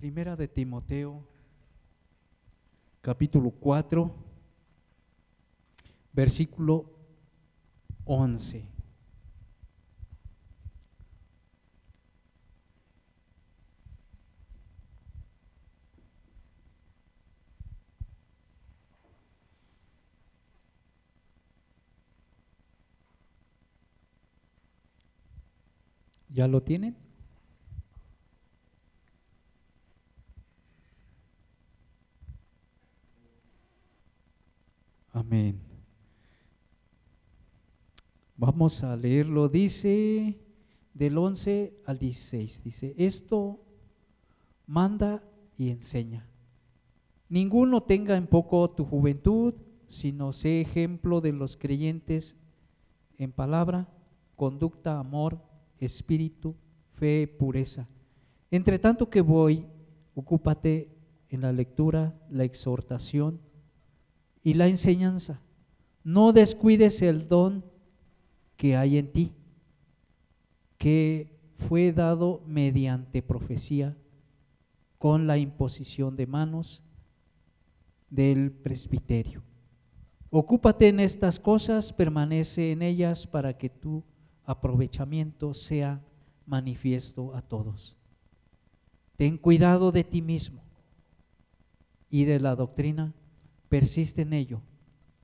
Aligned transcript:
Primera 0.00 0.34
de 0.34 0.48
Timoteo, 0.48 1.22
capítulo 3.02 3.50
4, 3.50 4.10
versículo 6.10 6.90
11. 8.06 8.64
¿Ya 26.30 26.48
lo 26.48 26.62
tienen? 26.62 27.09
Amén. 35.20 35.60
Vamos 38.38 38.82
a 38.82 38.96
leerlo. 38.96 39.50
Dice 39.50 40.40
del 40.94 41.18
11 41.18 41.74
al 41.84 41.98
16. 41.98 42.64
Dice, 42.64 42.94
esto 42.96 43.60
manda 44.66 45.22
y 45.58 45.68
enseña. 45.68 46.26
Ninguno 47.28 47.82
tenga 47.82 48.16
en 48.16 48.26
poco 48.26 48.70
tu 48.70 48.86
juventud, 48.86 49.52
sino 49.86 50.32
sé 50.32 50.62
ejemplo 50.62 51.20
de 51.20 51.32
los 51.32 51.58
creyentes 51.58 52.38
en 53.18 53.30
palabra, 53.30 53.88
conducta, 54.36 54.98
amor, 54.98 55.38
espíritu, 55.80 56.54
fe, 56.94 57.28
pureza. 57.28 57.86
Entre 58.50 58.78
tanto 58.78 59.10
que 59.10 59.20
voy, 59.20 59.66
ocúpate 60.14 60.88
en 61.28 61.42
la 61.42 61.52
lectura, 61.52 62.18
la 62.30 62.44
exhortación 62.44 63.49
y 64.42 64.54
la 64.54 64.68
enseñanza. 64.68 65.40
No 66.02 66.32
descuides 66.32 67.02
el 67.02 67.28
don 67.28 67.64
que 68.56 68.76
hay 68.76 68.98
en 68.98 69.12
ti, 69.12 69.32
que 70.78 71.38
fue 71.58 71.92
dado 71.92 72.42
mediante 72.46 73.22
profecía 73.22 73.96
con 74.98 75.26
la 75.26 75.38
imposición 75.38 76.16
de 76.16 76.26
manos 76.26 76.82
del 78.08 78.50
presbiterio. 78.50 79.42
Ocúpate 80.30 80.88
en 80.88 81.00
estas 81.00 81.40
cosas, 81.40 81.92
permanece 81.92 82.72
en 82.72 82.82
ellas 82.82 83.26
para 83.26 83.56
que 83.56 83.68
tu 83.68 84.04
aprovechamiento 84.44 85.54
sea 85.54 86.02
manifiesto 86.46 87.34
a 87.34 87.42
todos. 87.42 87.96
Ten 89.16 89.38
cuidado 89.38 89.92
de 89.92 90.04
ti 90.04 90.22
mismo 90.22 90.62
y 92.08 92.24
de 92.24 92.40
la 92.40 92.56
doctrina, 92.56 93.12
persiste 93.70 94.22
en 94.22 94.34
ello, 94.34 94.60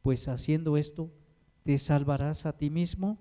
pues 0.00 0.28
haciendo 0.28 0.78
esto 0.78 1.12
te 1.64 1.76
salvarás 1.78 2.46
a 2.46 2.56
ti 2.56 2.70
mismo 2.70 3.18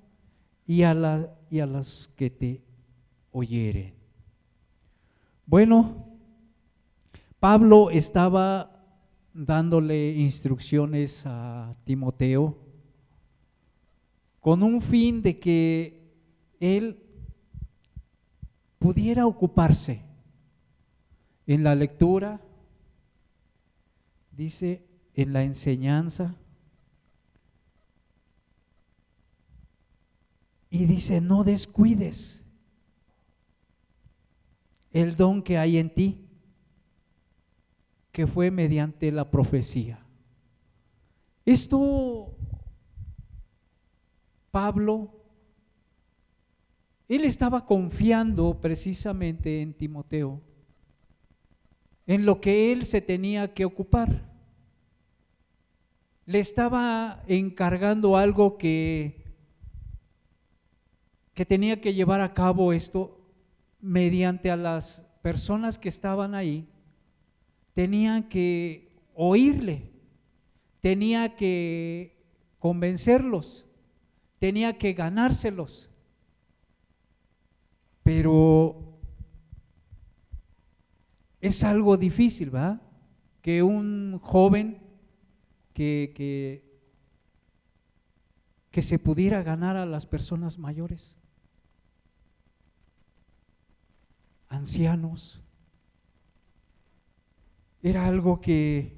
y 0.66 0.84
a, 0.84 1.36
y 1.50 1.60
a 1.60 1.66
las 1.66 2.08
que 2.16 2.30
te 2.30 2.64
oyeren. 3.32 3.96
Bueno, 5.48 6.06
Pablo 7.40 7.90
estaba 7.90 8.72
dándole 9.34 10.12
instrucciones 10.14 11.24
a 11.26 11.76
Timoteo 11.84 12.58
con 14.40 14.62
un 14.62 14.80
fin 14.80 15.24
de 15.24 15.40
que 15.40 16.14
él 16.60 17.04
pudiera 18.78 19.26
ocuparse 19.26 20.04
en 21.48 21.64
la 21.64 21.74
lectura, 21.74 22.40
dice, 24.32 24.86
en 25.16 25.34
la 25.34 25.44
enseñanza, 25.44 26.36
y 30.70 30.86
dice, 30.86 31.22
no 31.22 31.44
descuides 31.44 32.44
el 34.92 35.16
don 35.16 35.42
que 35.42 35.58
hay 35.58 35.78
en 35.78 35.94
ti, 35.94 36.22
que 38.12 38.28
fue 38.28 38.52
mediante 38.52 39.12
la 39.12 39.30
profecía. 39.32 40.06
Esto 41.46 42.36
Pablo, 44.52 45.12
él 47.10 47.26
estaba 47.26 47.66
confiando 47.66 48.62
precisamente 48.62 49.62
en 49.62 49.74
Timoteo, 49.74 50.42
en 52.08 52.26
lo 52.26 52.40
que 52.40 52.72
él 52.72 52.86
se 52.86 53.02
tenía 53.02 53.54
que 53.54 53.66
ocupar. 53.66 54.35
Le 56.26 56.40
estaba 56.40 57.24
encargando 57.28 58.18
algo 58.18 58.58
que, 58.58 59.24
que 61.34 61.46
tenía 61.46 61.82
que 61.82 61.94
llevar 61.94 62.22
a 62.22 62.34
cabo 62.34 62.74
esto 62.74 63.20
mediante 63.80 64.50
a 64.50 64.56
las 64.56 65.06
personas 65.22 65.78
que 65.78 65.90
estaban 65.90 66.34
ahí, 66.34 66.68
tenían 67.74 68.24
que 68.24 68.92
oírle, 69.14 69.92
tenía 70.82 71.36
que 71.36 72.18
convencerlos 72.60 73.66
tenía 74.40 74.78
que 74.78 74.94
ganárselos. 74.94 75.90
Pero 78.04 79.00
es 81.42 81.64
algo 81.64 81.98
difícil, 81.98 82.52
¿verdad? 82.52 82.80
Que 83.42 83.64
un 83.64 84.20
joven 84.22 84.78
que, 85.76 86.14
que, 86.16 86.64
que 88.72 88.82
se 88.82 88.98
pudiera 88.98 89.44
ganar 89.44 89.76
a 89.76 89.86
las 89.86 90.08
personas 90.08 90.58
mayores, 90.58 91.20
ancianos, 94.48 95.44
era 97.84 98.08
algo 98.08 98.42
que, 98.42 98.98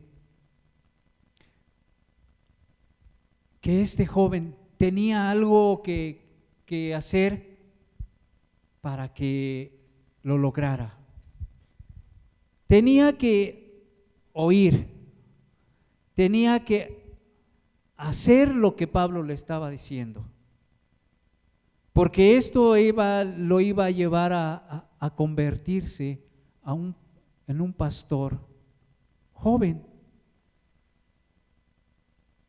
que 3.59 3.81
este 3.81 4.05
joven 4.05 4.55
tenía 4.77 5.29
algo 5.29 5.81
que, 5.83 6.25
hacer 6.95 7.57
para 8.81 9.13
que 9.13 9.79
lo 10.23 10.37
lograra. 10.37 10.97
Tenía 12.67 13.17
que 13.17 13.83
oír, 14.33 14.87
tenía 16.17 16.66
que 16.66 17.16
hacer 17.95 18.50
lo 18.50 18.75
que 18.75 18.88
Pablo 18.88 19.23
le 19.23 19.33
estaba 19.33 19.69
diciendo. 19.69 20.25
Porque 21.94 22.35
esto 22.35 22.73
lo 22.75 23.59
iba 23.61 23.85
a 23.85 23.91
llevar 23.91 24.33
a, 24.33 24.83
convertirse 25.16 26.22
en 26.66 27.61
un 27.61 27.73
pastor 27.73 28.38
joven. 29.31 29.81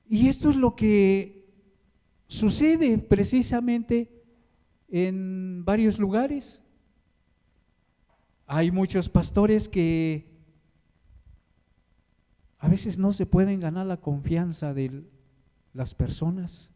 Y 0.09 0.27
esto 0.27 0.50
es 0.50 0.56
lo 0.56 0.75
que 0.75 1.39
Sucede 2.29 2.99
precisamente 2.99 4.23
en 4.89 5.65
varios 5.65 5.99
lugares. 5.99 6.62
Hay 8.47 8.71
muchos 8.71 9.09
pastores 9.09 9.67
que 9.67 10.27
a 12.59 12.69
veces 12.69 12.99
no 12.99 13.13
se 13.13 13.27
pueden 13.27 13.61
ganar 13.61 13.87
la 13.87 13.99
confianza 13.99 14.75
de 14.75 15.05
las 15.73 15.95
personas. 15.95 16.73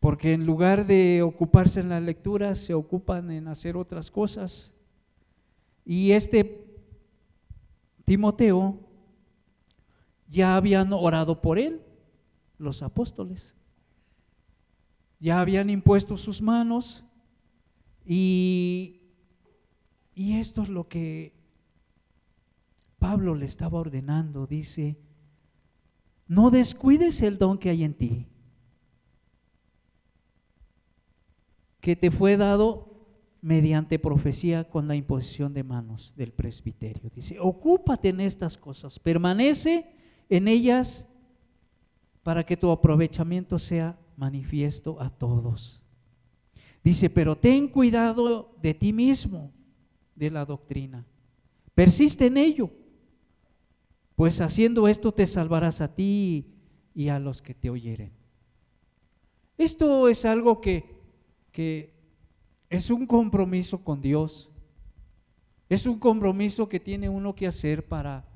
Porque 0.00 0.32
en 0.32 0.46
lugar 0.46 0.86
de 0.86 1.22
ocuparse 1.22 1.80
en 1.80 1.90
la 1.90 2.00
lectura, 2.00 2.54
se 2.54 2.72
ocupan 2.72 3.30
en 3.30 3.48
hacer 3.48 3.76
otras 3.76 4.10
cosas. 4.10 4.72
Y 5.84 6.12
este 6.12 6.64
Timoteo 8.04 8.78
ya 10.28 10.56
habían 10.56 10.92
orado 10.92 11.42
por 11.42 11.58
él 11.58 11.82
los 12.56 12.82
apóstoles. 12.82 13.54
Ya 15.20 15.40
habían 15.40 15.68
impuesto 15.68 16.16
sus 16.16 16.40
manos 16.40 17.04
y, 18.06 19.02
y 20.14 20.38
esto 20.38 20.62
es 20.62 20.68
lo 20.68 20.88
que 20.88 21.37
Pablo 22.98 23.34
le 23.34 23.46
estaba 23.46 23.78
ordenando. 23.78 24.46
Dice, 24.46 24.98
no 26.26 26.50
descuides 26.50 27.22
el 27.22 27.38
don 27.38 27.58
que 27.58 27.70
hay 27.70 27.84
en 27.84 27.94
ti, 27.94 28.26
que 31.80 31.96
te 31.96 32.10
fue 32.10 32.36
dado 32.36 32.88
mediante 33.40 33.98
profecía 33.98 34.68
con 34.68 34.88
la 34.88 34.96
imposición 34.96 35.54
de 35.54 35.62
manos 35.62 36.12
del 36.16 36.32
presbiterio. 36.32 37.10
Dice, 37.14 37.38
ocúpate 37.40 38.08
en 38.08 38.20
estas 38.20 38.56
cosas, 38.56 38.98
permanece 38.98 39.86
en 40.28 40.48
ellas 40.48 41.06
para 42.22 42.44
que 42.44 42.56
tu 42.56 42.70
aprovechamiento 42.70 43.58
sea 43.58 43.98
manifiesto 44.16 45.00
a 45.00 45.08
todos. 45.08 45.82
Dice, 46.82 47.08
pero 47.08 47.36
ten 47.36 47.68
cuidado 47.68 48.54
de 48.60 48.74
ti 48.74 48.92
mismo 48.92 49.52
de 50.14 50.30
la 50.30 50.44
doctrina. 50.44 51.06
Persiste 51.74 52.26
en 52.26 52.36
ello, 52.36 52.70
pues 54.18 54.40
haciendo 54.40 54.88
esto 54.88 55.14
te 55.14 55.28
salvarás 55.28 55.80
a 55.80 55.94
ti 55.94 56.44
y 56.92 57.08
a 57.08 57.20
los 57.20 57.40
que 57.40 57.54
te 57.54 57.70
oyeren. 57.70 58.10
Esto 59.56 60.08
es 60.08 60.24
algo 60.24 60.60
que, 60.60 60.98
que 61.52 61.94
es 62.68 62.90
un 62.90 63.06
compromiso 63.06 63.84
con 63.84 64.00
Dios. 64.00 64.50
Es 65.68 65.86
un 65.86 66.00
compromiso 66.00 66.68
que 66.68 66.80
tiene 66.80 67.08
uno 67.08 67.36
que 67.36 67.46
hacer 67.46 67.86
para, 67.86 68.28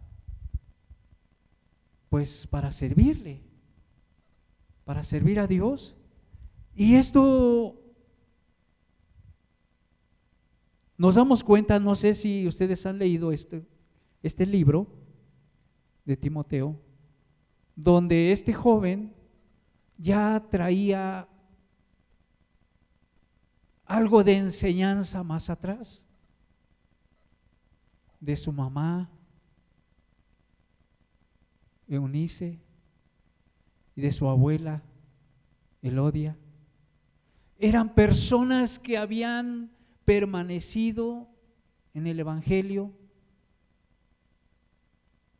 pues, 2.10 2.46
para 2.46 2.70
servirle, 2.70 3.40
para 4.84 5.02
servir 5.02 5.40
a 5.40 5.48
Dios. 5.48 5.96
Y 6.76 6.94
esto 6.94 7.76
nos 10.96 11.16
damos 11.16 11.42
cuenta, 11.42 11.80
no 11.80 11.96
sé 11.96 12.14
si 12.14 12.46
ustedes 12.46 12.86
han 12.86 12.98
leído 12.98 13.32
este, 13.32 13.66
este 14.22 14.46
libro 14.46 15.01
de 16.04 16.16
Timoteo, 16.16 16.80
donde 17.76 18.32
este 18.32 18.52
joven 18.52 19.14
ya 19.96 20.44
traía 20.50 21.28
algo 23.84 24.24
de 24.24 24.36
enseñanza 24.38 25.22
más 25.22 25.50
atrás 25.50 26.06
de 28.20 28.36
su 28.36 28.52
mamá, 28.52 29.10
Eunice, 31.88 32.60
y 33.94 34.00
de 34.00 34.10
su 34.10 34.28
abuela, 34.28 34.82
Elodia. 35.82 36.38
Eran 37.58 37.94
personas 37.94 38.78
que 38.78 38.96
habían 38.96 39.70
permanecido 40.04 41.28
en 41.94 42.06
el 42.06 42.20
Evangelio, 42.20 42.92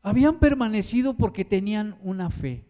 habían 0.03 0.39
permanecido 0.39 1.15
porque 1.15 1.45
tenían 1.45 1.97
una 2.03 2.29
fe. 2.31 2.65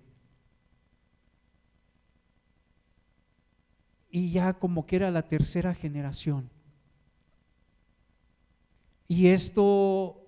Y 4.10 4.30
ya 4.30 4.52
como 4.52 4.86
que 4.86 4.96
era 4.96 5.10
la 5.10 5.26
tercera 5.26 5.74
generación. 5.74 6.50
Y 9.08 9.28
esto 9.28 10.18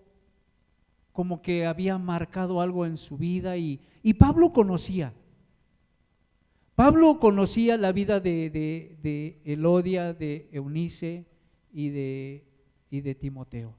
como 1.12 1.42
que 1.42 1.66
había 1.66 1.96
marcado 1.98 2.60
algo 2.60 2.86
en 2.86 2.96
su 2.96 3.16
vida 3.16 3.56
y, 3.56 3.80
y 4.02 4.14
Pablo 4.14 4.52
conocía. 4.52 5.14
Pablo 6.74 7.20
conocía 7.20 7.76
la 7.76 7.92
vida 7.92 8.18
de, 8.18 8.50
de, 8.50 8.98
de 9.00 9.40
Elodia, 9.44 10.12
de 10.12 10.48
Eunice 10.50 11.24
y 11.72 11.90
de, 11.90 12.44
y 12.90 13.00
de 13.00 13.14
Timoteo. 13.14 13.76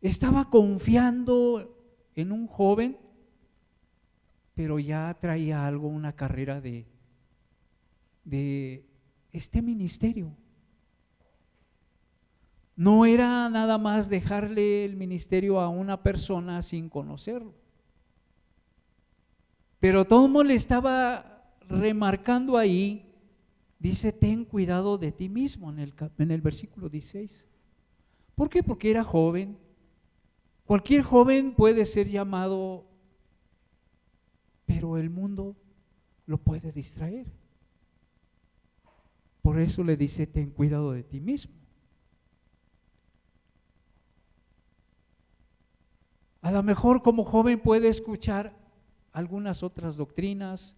Estaba 0.00 0.50
confiando 0.50 1.76
en 2.14 2.32
un 2.32 2.46
joven, 2.46 2.96
pero 4.54 4.78
ya 4.78 5.16
traía 5.20 5.66
algo, 5.66 5.88
una 5.88 6.14
carrera 6.14 6.60
de, 6.60 6.86
de 8.24 8.84
este 9.32 9.62
ministerio. 9.62 10.36
No 12.74 13.06
era 13.06 13.48
nada 13.48 13.78
más 13.78 14.10
dejarle 14.10 14.84
el 14.84 14.96
ministerio 14.96 15.60
a 15.60 15.68
una 15.68 16.02
persona 16.02 16.60
sin 16.62 16.88
conocerlo. 16.90 17.54
Pero 19.80 20.04
todo 20.04 20.42
le 20.42 20.54
estaba 20.54 21.54
remarcando 21.68 22.56
ahí, 22.56 23.14
dice, 23.78 24.12
ten 24.12 24.44
cuidado 24.44 24.98
de 24.98 25.12
ti 25.12 25.28
mismo 25.28 25.70
en 25.70 25.78
el, 25.78 25.94
en 26.18 26.30
el 26.30 26.40
versículo 26.40 26.88
16. 26.88 27.48
¿Por 28.34 28.50
qué? 28.50 28.62
Porque 28.62 28.90
era 28.90 29.04
joven, 29.04 29.56
Cualquier 30.66 31.02
joven 31.02 31.54
puede 31.54 31.84
ser 31.84 32.08
llamado, 32.08 32.84
pero 34.66 34.98
el 34.98 35.10
mundo 35.10 35.56
lo 36.26 36.38
puede 36.38 36.72
distraer. 36.72 37.26
Por 39.42 39.60
eso 39.60 39.84
le 39.84 39.96
dice, 39.96 40.26
ten 40.26 40.50
cuidado 40.50 40.90
de 40.90 41.04
ti 41.04 41.20
mismo. 41.20 41.54
A 46.42 46.50
lo 46.50 46.64
mejor 46.64 47.00
como 47.00 47.24
joven 47.24 47.60
puede 47.60 47.88
escuchar 47.88 48.52
algunas 49.12 49.62
otras 49.62 49.96
doctrinas, 49.96 50.76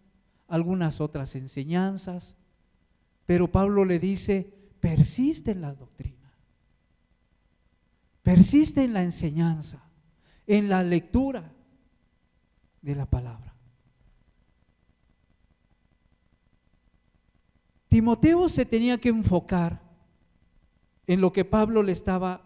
algunas 0.49 1.01
otras 1.01 1.35
enseñanzas, 1.35 2.37
pero 3.25 3.51
Pablo 3.51 3.87
le 3.87 3.99
dice, 3.99 4.53
persiste 4.81 5.51
en 5.53 5.63
la 5.63 5.75
doctrina. 5.75 6.18
Persiste 8.29 8.85
en 8.85 8.93
la 8.93 9.03
enseñanza, 9.03 9.83
en 10.47 10.69
la 10.69 10.83
lectura 10.83 11.51
de 12.83 12.95
la 12.95 13.07
palabra. 13.07 13.55
Timoteo 17.89 18.51
se 18.51 18.67
tenía 18.67 18.99
que 18.99 19.09
enfocar 19.09 19.81
en 21.07 21.23
lo 21.23 21.33
que 21.33 21.47
Pablo 21.47 21.83
le 21.83 21.93
estaba 21.93 22.43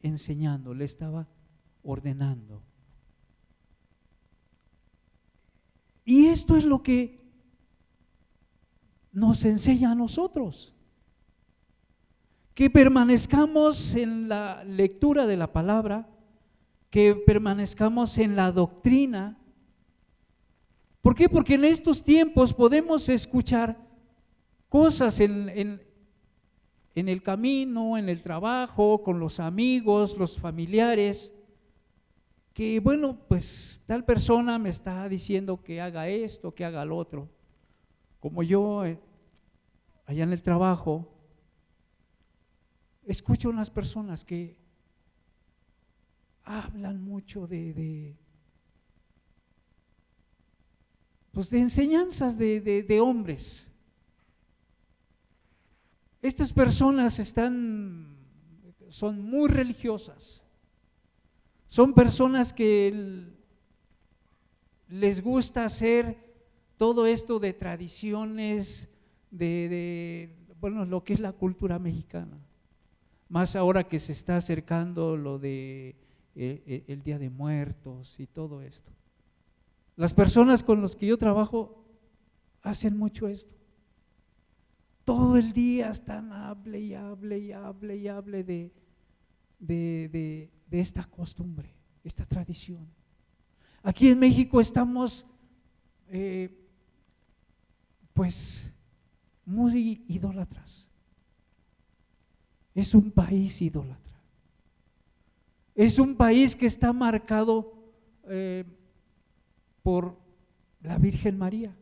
enseñando, 0.00 0.72
le 0.72 0.86
estaba 0.86 1.28
ordenando. 1.82 2.62
Y 6.06 6.28
esto 6.28 6.56
es 6.56 6.64
lo 6.64 6.82
que 6.82 7.30
nos 9.12 9.44
enseña 9.44 9.90
a 9.90 9.94
nosotros 9.94 10.74
que 12.54 12.70
permanezcamos 12.70 13.94
en 13.94 14.28
la 14.28 14.64
lectura 14.64 15.26
de 15.26 15.36
la 15.36 15.52
palabra, 15.52 16.08
que 16.90 17.14
permanezcamos 17.14 18.18
en 18.18 18.36
la 18.36 18.50
doctrina. 18.50 19.38
¿Por 21.00 21.14
qué? 21.14 21.28
Porque 21.28 21.54
en 21.54 21.64
estos 21.64 22.02
tiempos 22.02 22.52
podemos 22.52 23.08
escuchar 23.08 23.78
cosas 24.68 25.20
en, 25.20 25.80
el 26.94 27.22
camino, 27.22 27.96
en 27.96 28.08
el 28.08 28.22
trabajo, 28.22 29.02
con 29.02 29.20
los 29.20 29.40
amigos, 29.40 30.18
los 30.18 30.38
familiares, 30.38 31.32
que 32.52 32.80
bueno, 32.80 33.16
pues 33.28 33.82
tal 33.86 34.04
persona 34.04 34.58
me 34.58 34.68
está 34.68 35.08
diciendo 35.08 35.62
que 35.62 35.80
haga 35.80 36.08
esto, 36.08 36.54
que 36.54 36.64
haga 36.64 36.84
lo 36.84 36.96
otro. 36.96 37.28
Como 38.18 38.42
yo, 38.42 38.84
eh, 38.84 38.98
allá 40.04 40.24
en 40.24 40.32
el 40.32 40.42
trabajo, 40.42 41.08
escucho 43.10 43.48
unas 43.48 43.70
personas 43.70 44.24
que 44.24 44.56
hablan 46.44 47.02
mucho 47.02 47.46
de, 47.46 47.74
de 47.74 48.16
pues 51.32 51.50
de 51.50 51.58
enseñanzas 51.58 52.38
de, 52.38 52.60
de, 52.60 53.00
hombres. 53.00 53.70
Estas 56.22 56.52
personas 56.52 57.18
están, 57.18 58.16
son 58.88 59.22
muy 59.22 59.48
religiosas. 59.48 60.44
Son 61.68 61.94
personas 61.94 62.52
que 62.52 63.28
les 64.88 65.22
gusta 65.22 65.64
hacer 65.64 66.16
todo 66.76 67.06
esto 67.06 67.38
de 67.38 67.52
tradiciones, 67.52 68.88
de, 69.30 69.68
de, 69.68 70.54
bueno, 70.60 70.84
lo 70.84 71.04
que 71.04 71.14
es 71.14 71.20
la 71.20 71.32
cultura 71.32 71.78
mexicana 71.78 72.38
más 73.30 73.54
ahora 73.54 73.84
que 73.84 74.00
se 74.00 74.12
está 74.12 74.36
acercando 74.36 75.16
lo 75.16 75.38
de 75.38 75.90
eh, 76.34 76.62
eh, 76.66 76.84
el 76.88 77.02
Día 77.02 77.18
de 77.18 77.30
Muertos 77.30 78.18
y 78.18 78.26
todo 78.26 78.60
esto. 78.60 78.92
Las 79.96 80.12
personas 80.12 80.64
con 80.64 80.82
las 80.82 80.96
que 80.96 81.06
yo 81.06 81.16
trabajo 81.16 81.84
hacen 82.62 82.98
mucho 82.98 83.28
esto. 83.28 83.54
Todo 85.04 85.36
el 85.36 85.52
día 85.52 85.90
están 85.90 86.32
hable 86.32 86.80
y 86.80 86.94
hable 86.94 87.38
y 87.38 87.52
hable 87.52 87.96
y 87.96 88.08
hable 88.08 88.44
de, 88.44 88.72
de, 89.60 90.50
esta 90.70 91.04
costumbre, 91.04 91.72
esta 92.02 92.26
tradición. 92.26 92.88
Aquí 93.82 94.08
en 94.08 94.18
México 94.18 94.60
estamos, 94.60 95.24
eh, 96.08 96.50
pues, 98.12 98.72
muy 99.44 100.04
idólatras. 100.08 100.90
Es 102.74 102.94
un 102.94 103.10
país 103.10 103.60
idólatra. 103.62 104.20
Es 105.74 105.98
un 105.98 106.14
país 106.14 106.54
que 106.54 106.66
está 106.66 106.92
marcado 106.92 107.72
eh, 108.24 108.64
por 109.82 110.16
la 110.82 110.98
Virgen 110.98 111.38
María. 111.38 111.76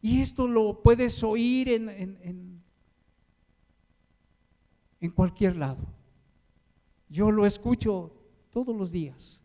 Y 0.00 0.20
esto 0.20 0.46
lo 0.46 0.82
puedes 0.82 1.22
oír 1.22 1.68
en, 1.70 1.88
en, 1.88 2.62
en, 5.00 5.10
cualquier 5.10 5.56
lado. 5.56 5.86
Yo 7.08 7.30
lo 7.30 7.46
escucho 7.46 8.12
todos 8.50 8.76
los 8.76 8.92
días, 8.92 9.42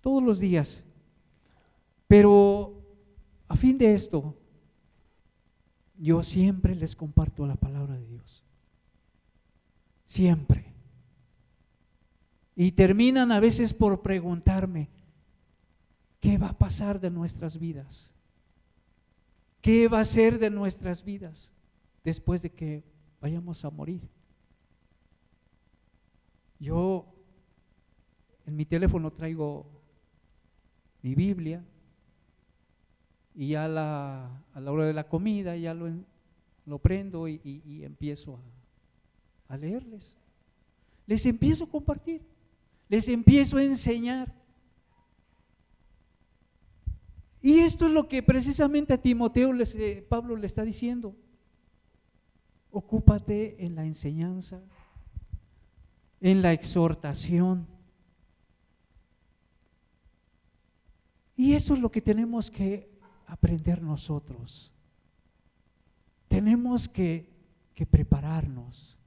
todos 0.00 0.22
los 0.22 0.40
días. 0.40 0.84
Pero 2.08 2.82
a 3.46 3.56
fin 3.56 3.76
de 3.76 3.92
esto, 3.92 4.34
yo 6.02 6.24
siempre 6.24 6.74
les 6.74 6.96
comparto 6.96 7.46
la 7.46 7.54
palabra 7.54 7.96
de 7.96 8.06
Dios. 8.06 8.44
siempre. 10.04 10.66
Y 12.54 12.72
terminan 12.72 13.32
a 13.32 13.40
veces 13.40 13.72
por 13.72 14.02
preguntarme, 14.02 14.90
¿qué 16.20 16.36
va 16.36 16.50
a 16.50 16.58
pasar 16.58 17.00
de 17.00 17.08
nuestras 17.08 17.58
vidas? 17.58 18.14
¿Qué 19.62 19.88
va 19.88 20.00
a 20.00 20.04
ser 20.04 20.38
de 20.38 20.50
nuestras 20.50 21.02
vidas 21.02 21.54
después 22.04 22.42
de 22.42 22.50
que 22.50 22.84
vayamos 23.20 23.64
a 23.64 23.70
morir? 23.70 24.06
Yo 26.58 27.06
en 28.44 28.56
mi 28.56 28.66
teléfono 28.66 29.10
traigo 29.12 29.66
mi 31.00 31.14
Biblia 31.14 31.64
y 33.34 33.48
ya 33.48 33.68
la, 33.68 34.44
a 34.52 34.60
la 34.60 34.72
hora 34.72 34.86
de 34.86 34.92
la 34.92 35.08
comida 35.08 35.56
ya 35.56 35.74
lo, 35.74 35.90
lo 36.66 36.78
prendo 36.78 37.28
y, 37.28 37.40
empiezo 37.84 38.38
a, 39.48 39.54
a 39.54 39.56
leerles. 39.56 40.16
Les 41.06 41.24
empiezo 41.26 41.64
a 41.64 41.68
compartir, 41.68 42.22
les 42.88 43.08
empiezo 43.08 43.56
a 43.56 43.64
enseñar. 43.64 44.34
Y 47.40 47.58
esto 47.58 47.86
es 47.86 47.92
lo 47.92 48.08
que 48.08 48.22
precisamente 48.22 48.92
a 48.92 49.02
Timoteo 49.02 49.52
les, 49.52 49.74
eh, 49.74 50.06
Pablo 50.08 50.36
le 50.36 50.46
está 50.46 50.62
diciendo. 50.62 51.16
Ocúpate 52.70 53.64
en 53.64 53.74
la 53.74 53.84
enseñanza, 53.84 54.62
en 56.20 56.40
la 56.40 56.52
exhortación. 56.52 57.66
Y 61.36 61.54
eso 61.54 61.74
es 61.74 61.80
lo 61.80 61.90
que 61.90 62.00
tenemos 62.00 62.50
que 62.50 62.91
aprender 63.32 63.82
nosotros. 63.82 64.70
Tenemos 66.28 66.88
que, 66.88 67.28
que 67.74 67.86
prepararnos. 67.86 68.98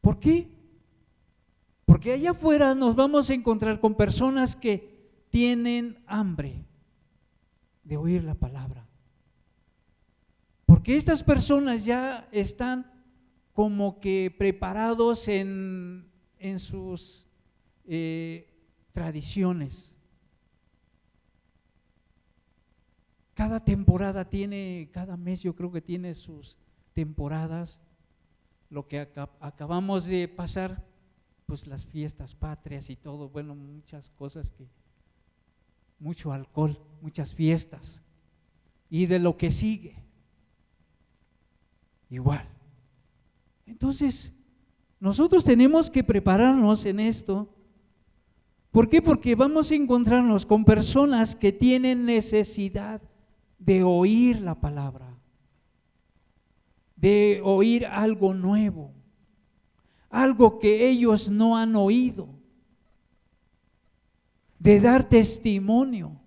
¿Por 0.00 0.18
qué? 0.18 0.48
Porque 1.84 2.12
allá 2.12 2.32
afuera 2.32 2.74
nos 2.74 2.96
vamos 2.96 3.30
a 3.30 3.34
encontrar 3.34 3.80
con 3.80 3.94
personas 3.94 4.56
que 4.56 4.98
tienen 5.30 6.02
hambre 6.06 6.64
de 7.84 7.96
oír 7.96 8.24
la 8.24 8.34
palabra. 8.34 8.86
Porque 10.66 10.96
estas 10.96 11.22
personas 11.22 11.84
ya 11.84 12.28
están 12.32 12.90
como 13.52 14.00
que 14.00 14.34
preparados 14.36 15.28
en, 15.28 16.10
sus 16.58 17.26
eh, 17.86 18.46
tradiciones. 18.92 19.94
Cada 23.38 23.60
temporada 23.60 24.24
tiene, 24.24 24.88
cada 24.90 25.16
mes 25.16 25.44
yo 25.44 25.54
creo 25.54 25.70
que 25.70 25.80
tiene 25.80 26.12
sus 26.16 26.58
temporadas. 26.92 27.80
Lo 28.68 28.88
que 28.88 28.98
acabamos 29.38 30.06
de 30.06 30.26
pasar, 30.26 30.84
pues 31.46 31.68
las 31.68 31.86
fiestas 31.86 32.34
patrias 32.34 32.90
y 32.90 32.96
todo, 32.96 33.28
bueno, 33.28 33.54
muchas 33.54 34.10
cosas 34.10 34.50
que, 34.50 34.66
mucho 36.00 36.32
alcohol, 36.32 36.80
muchas 37.00 37.32
fiestas. 37.32 38.02
Y 38.90 39.06
de 39.06 39.20
lo 39.20 39.36
que 39.36 39.52
sigue, 39.52 39.94
igual. 42.10 42.44
Entonces, 43.66 44.32
nosotros 44.98 45.44
tenemos 45.44 45.90
que 45.90 46.02
prepararnos 46.02 46.84
en 46.86 46.98
esto. 46.98 47.54
¿Por 48.72 48.88
qué? 48.88 49.00
Porque 49.00 49.36
vamos 49.36 49.70
a 49.70 49.76
encontrarnos 49.76 50.44
con 50.44 50.64
personas 50.64 51.36
que 51.36 51.52
tienen 51.52 52.04
necesidad 52.04 53.00
de 53.58 53.82
oír 53.82 54.40
la 54.40 54.54
palabra, 54.54 55.18
de 56.96 57.40
oír 57.44 57.86
algo 57.86 58.34
nuevo, 58.34 58.92
algo 60.10 60.58
que 60.58 60.88
ellos 60.88 61.30
no 61.30 61.56
han 61.56 61.76
oído, 61.76 62.28
de 64.58 64.80
dar 64.80 65.08
testimonio. 65.08 66.20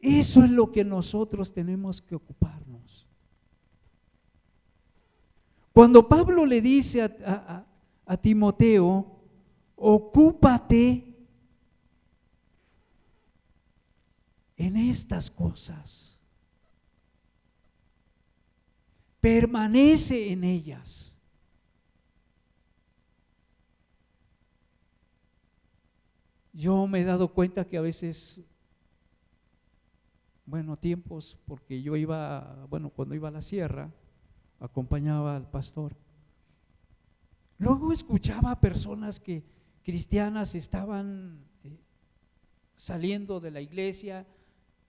Eso 0.00 0.44
es 0.44 0.50
lo 0.50 0.70
que 0.70 0.84
nosotros 0.84 1.52
tenemos 1.52 2.00
que 2.00 2.14
ocuparnos. 2.14 3.06
Cuando 5.76 6.08
Pablo 6.08 6.46
le 6.46 6.62
dice 6.62 7.02
a, 7.02 8.16
Timoteo, 8.22 9.20
ocúpate 9.74 11.05
en 14.56 14.76
estas 14.76 15.30
cosas. 15.30 16.18
Permanece 19.20 20.32
en 20.32 20.44
ellas. 20.44 21.16
Yo 26.52 26.86
me 26.86 27.00
he 27.00 27.04
dado 27.04 27.34
cuenta 27.34 27.66
que 27.66 27.76
a 27.76 27.82
veces, 27.82 28.40
bueno, 30.46 30.78
tiempos, 30.78 31.36
porque 31.44 31.82
yo 31.82 31.96
iba, 31.96 32.66
bueno, 32.70 32.88
cuando 32.88 33.14
iba 33.14 33.28
a 33.28 33.32
la 33.32 33.42
sierra, 33.42 33.92
acompañaba 34.58 35.36
al 35.36 35.50
pastor. 35.50 35.94
Luego 37.58 37.92
escuchaba 37.92 38.52
a 38.52 38.60
personas 38.60 39.20
que 39.20 39.44
cristianas 39.82 40.54
estaban 40.54 41.44
eh, 41.62 41.78
saliendo 42.74 43.38
de 43.40 43.50
la 43.50 43.60
iglesia 43.60 44.26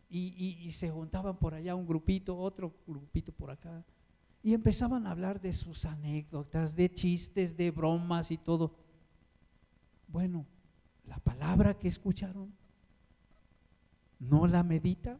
y, 0.09 0.71
se 0.71 0.89
juntaban 0.89 1.37
por 1.37 1.53
allá 1.53 1.75
un 1.75 1.85
grupito, 1.85 2.37
otro 2.37 2.73
grupito 2.85 3.31
por 3.31 3.51
acá, 3.51 3.83
y 4.43 4.53
empezaban 4.53 5.05
a 5.05 5.11
hablar 5.11 5.41
de 5.41 5.51
sus 5.53 5.85
anécdotas, 5.85 6.75
de 6.75 6.93
chistes, 6.93 7.57
de 7.57 7.71
bromas 7.71 8.31
y 8.31 8.37
todo. 8.37 8.73
Bueno, 10.07 10.45
la 11.05 11.17
palabra 11.19 11.73
que 11.77 11.87
escucharon, 11.87 12.53
¿no 14.19 14.47
la 14.47 14.63
medita? 14.63 15.19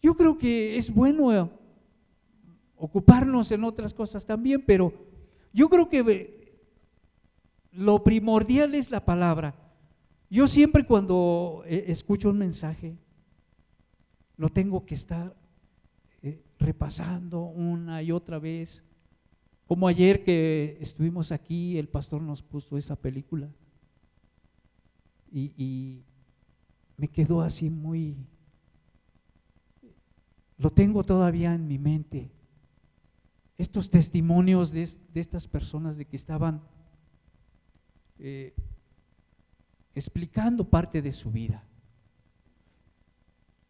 Yo 0.00 0.16
creo 0.16 0.38
que 0.38 0.76
es 0.76 0.92
bueno 0.92 1.32
eh, 1.32 1.48
ocuparnos 2.76 3.50
en 3.52 3.64
otras 3.64 3.92
cosas 3.92 4.24
también, 4.24 4.64
pero 4.64 4.92
yo 5.52 5.68
creo 5.68 5.88
que 5.88 6.42
lo 7.72 8.02
primordial 8.02 8.74
es 8.74 8.90
la 8.90 9.04
palabra. 9.04 9.61
Yo 10.32 10.48
siempre 10.48 10.86
cuando 10.86 11.62
eh, 11.66 11.84
escucho 11.88 12.30
un 12.30 12.38
mensaje, 12.38 12.96
lo 14.38 14.48
tengo 14.48 14.86
que 14.86 14.94
estar 14.94 15.36
repasando 16.58 17.42
una 17.42 18.02
y 18.02 18.12
otra 18.12 18.38
vez. 18.38 18.82
Como 19.66 19.86
ayer 19.86 20.24
que 20.24 20.78
estuvimos 20.80 21.32
aquí, 21.32 21.76
el 21.76 21.86
pastor 21.86 22.22
nos 22.22 22.40
puso 22.40 22.78
esa 22.78 22.96
película 22.96 23.50
y, 25.30 26.02
me 26.96 27.08
quedó 27.08 27.42
así 27.42 27.68
muy, 27.68 28.16
lo 30.56 30.70
tengo 30.70 31.04
todavía 31.04 31.54
en 31.54 31.68
mi 31.68 31.78
mente. 31.78 32.30
Estos 33.58 33.90
testimonios 33.90 34.70
de, 34.70 34.88
estas 35.12 35.46
personas 35.46 35.98
de 35.98 36.06
que 36.06 36.16
estaban 36.16 36.62
eh, 38.18 38.54
explicando 39.94 40.64
parte 40.64 41.02
de 41.02 41.12
su 41.12 41.30
vida. 41.30 41.64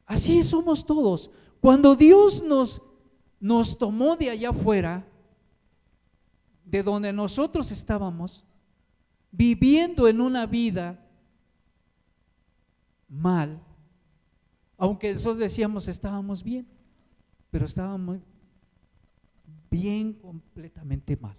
Así 0.06 0.42
somos 0.44 0.84
todos. 0.84 1.30
Cuando 1.60 1.96
Dios 1.96 2.42
nos, 2.42 2.82
nos 3.40 3.78
tomó 3.78 4.16
de 4.16 4.30
allá 4.30 4.50
afuera, 4.50 5.06
de 6.64 6.82
donde 6.82 7.12
nosotros 7.12 7.70
estábamos, 7.70 8.44
viviendo 9.30 10.08
en 10.08 10.20
una 10.20 10.46
vida 10.46 11.06
mal, 13.08 13.62
aunque 14.76 15.12
nosotros 15.12 15.38
decíamos 15.38 15.88
estábamos 15.88 16.42
bien 16.42 16.66
pero 17.52 17.66
estábamos 17.66 18.18
bien 19.70 20.14
completamente 20.14 21.18
mal. 21.18 21.36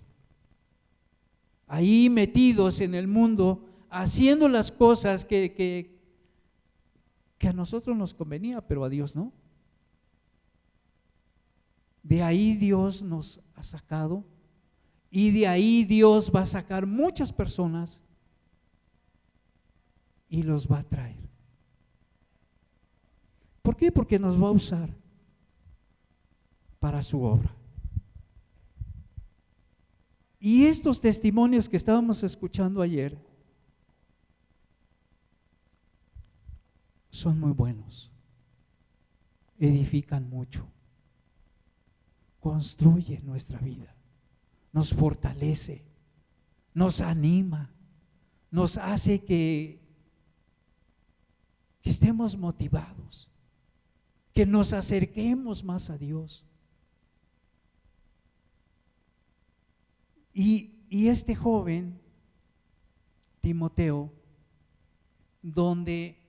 Ahí 1.65 2.07
metidos 2.07 2.81
en 2.81 2.93
el 2.93 3.07
mundo, 3.07 3.65
haciendo 3.93 4.49
las 4.49 4.71
cosas 4.71 5.23
que, 5.23 5.53
que, 5.53 5.99
que 7.37 7.47
a 7.47 7.53
nosotros 7.53 7.95
nos 7.95 8.13
convenía, 8.13 8.59
pero 8.61 8.83
a 8.83 8.89
Dios 8.89 9.15
no. 9.15 9.31
De 12.01 12.23
ahí 12.23 12.55
Dios 12.55 13.03
nos 13.03 13.39
ha 13.55 13.63
sacado 13.63 14.25
y 15.11 15.31
de 15.31 15.47
ahí 15.47 15.85
Dios 15.85 16.31
va 16.35 16.41
a 16.41 16.45
sacar 16.47 16.87
muchas 16.87 17.31
personas 17.31 18.01
y 20.27 20.41
los 20.41 20.67
va 20.67 20.79
a 20.79 20.83
traer. 20.83 21.29
¿Por 23.61 23.77
qué? 23.77 23.91
Porque 23.91 24.17
nos 24.17 24.41
va 24.41 24.47
a 24.47 24.51
usar 24.51 24.89
para 26.79 27.01
su 27.03 27.21
obra. 27.21 27.55
Y 30.39 30.65
estos 30.65 30.99
testimonios 30.99 31.69
que 31.69 31.77
estábamos 31.77 32.23
escuchando 32.23 32.81
ayer 32.81 33.22
son 37.13 37.39
muy 37.39 37.51
buenos, 37.51 38.11
edifican 39.59 40.27
mucho. 40.27 40.67
construye 42.39 43.21
nuestra 43.21 43.59
vida, 43.59 43.95
nos 44.73 44.93
fortalece, 44.93 45.85
nos 46.73 46.99
anima, 46.99 47.71
nos 48.51 48.77
hace 48.77 49.23
que, 49.23 49.79
que 51.81 51.89
estemos 51.91 52.35
motivados, 52.35 53.29
que 54.33 54.45
nos 54.45 54.73
acerquemos 54.73 55.63
más 55.63 55.89
a 55.91 55.97
Dios. 55.97 56.45
Y, 60.33 60.73
y 60.89 61.07
este 61.07 61.35
joven, 61.35 62.01
Timoteo, 63.39 64.11
donde 65.43 66.22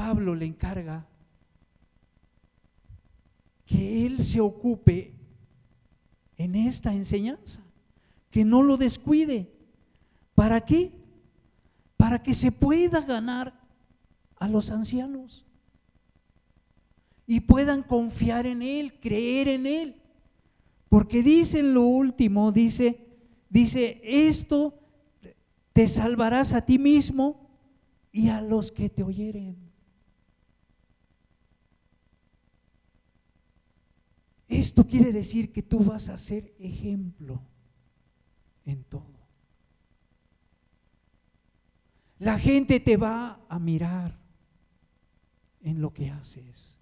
Pablo 0.00 0.34
le 0.34 0.46
encarga 0.46 1.06
que 3.66 4.06
él 4.06 4.22
se 4.22 4.40
ocupe 4.40 5.12
en 6.38 6.54
esta 6.54 6.94
enseñanza, 6.94 7.60
que 8.30 8.42
no 8.42 8.62
lo 8.62 8.78
descuide. 8.78 9.52
¿Para 10.34 10.62
qué? 10.62 10.90
Para 11.98 12.22
que 12.22 12.32
se 12.32 12.50
pueda 12.50 13.02
ganar 13.02 13.60
a 14.36 14.48
los 14.48 14.70
ancianos 14.70 15.44
y 17.26 17.40
puedan 17.40 17.82
confiar 17.82 18.46
en 18.46 18.62
Él, 18.62 18.98
creer 19.00 19.48
en 19.48 19.66
Él. 19.66 19.96
Porque 20.88 21.22
dice 21.22 21.58
en 21.58 21.74
lo 21.74 21.82
último, 21.82 22.52
dice, 22.52 23.06
dice, 23.50 24.00
esto 24.02 24.80
te 25.74 25.86
salvarás 25.88 26.54
a 26.54 26.64
ti 26.64 26.78
mismo 26.78 27.50
y 28.12 28.30
a 28.30 28.40
los 28.40 28.72
que 28.72 28.88
te 28.88 29.02
oyeren. 29.02 29.69
Esto 34.50 34.84
quiere 34.84 35.12
decir 35.12 35.52
que 35.52 35.62
tú 35.62 35.78
vas 35.78 36.08
a 36.08 36.18
ser 36.18 36.52
ejemplo 36.58 37.40
en 38.64 38.82
todo. 38.82 39.06
La 42.18 42.36
gente 42.36 42.80
te 42.80 42.96
va 42.96 43.46
a 43.48 43.60
mirar 43.60 44.18
en 45.60 45.80
lo 45.80 45.94
que 45.94 46.10
haces, 46.10 46.80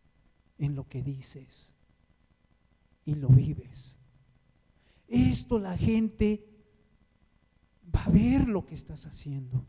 en 0.57 0.75
lo 0.75 0.89
que 0.89 1.03
dices 1.03 1.75
y 3.05 3.15
lo 3.17 3.29
vives. 3.29 3.99
Esto 5.07 5.59
la 5.59 5.77
gente 5.77 6.49
va 7.95 8.05
a 8.05 8.11
ver 8.11 8.49
lo 8.49 8.65
que 8.65 8.77
estás 8.77 9.05
haciendo. 9.05 9.67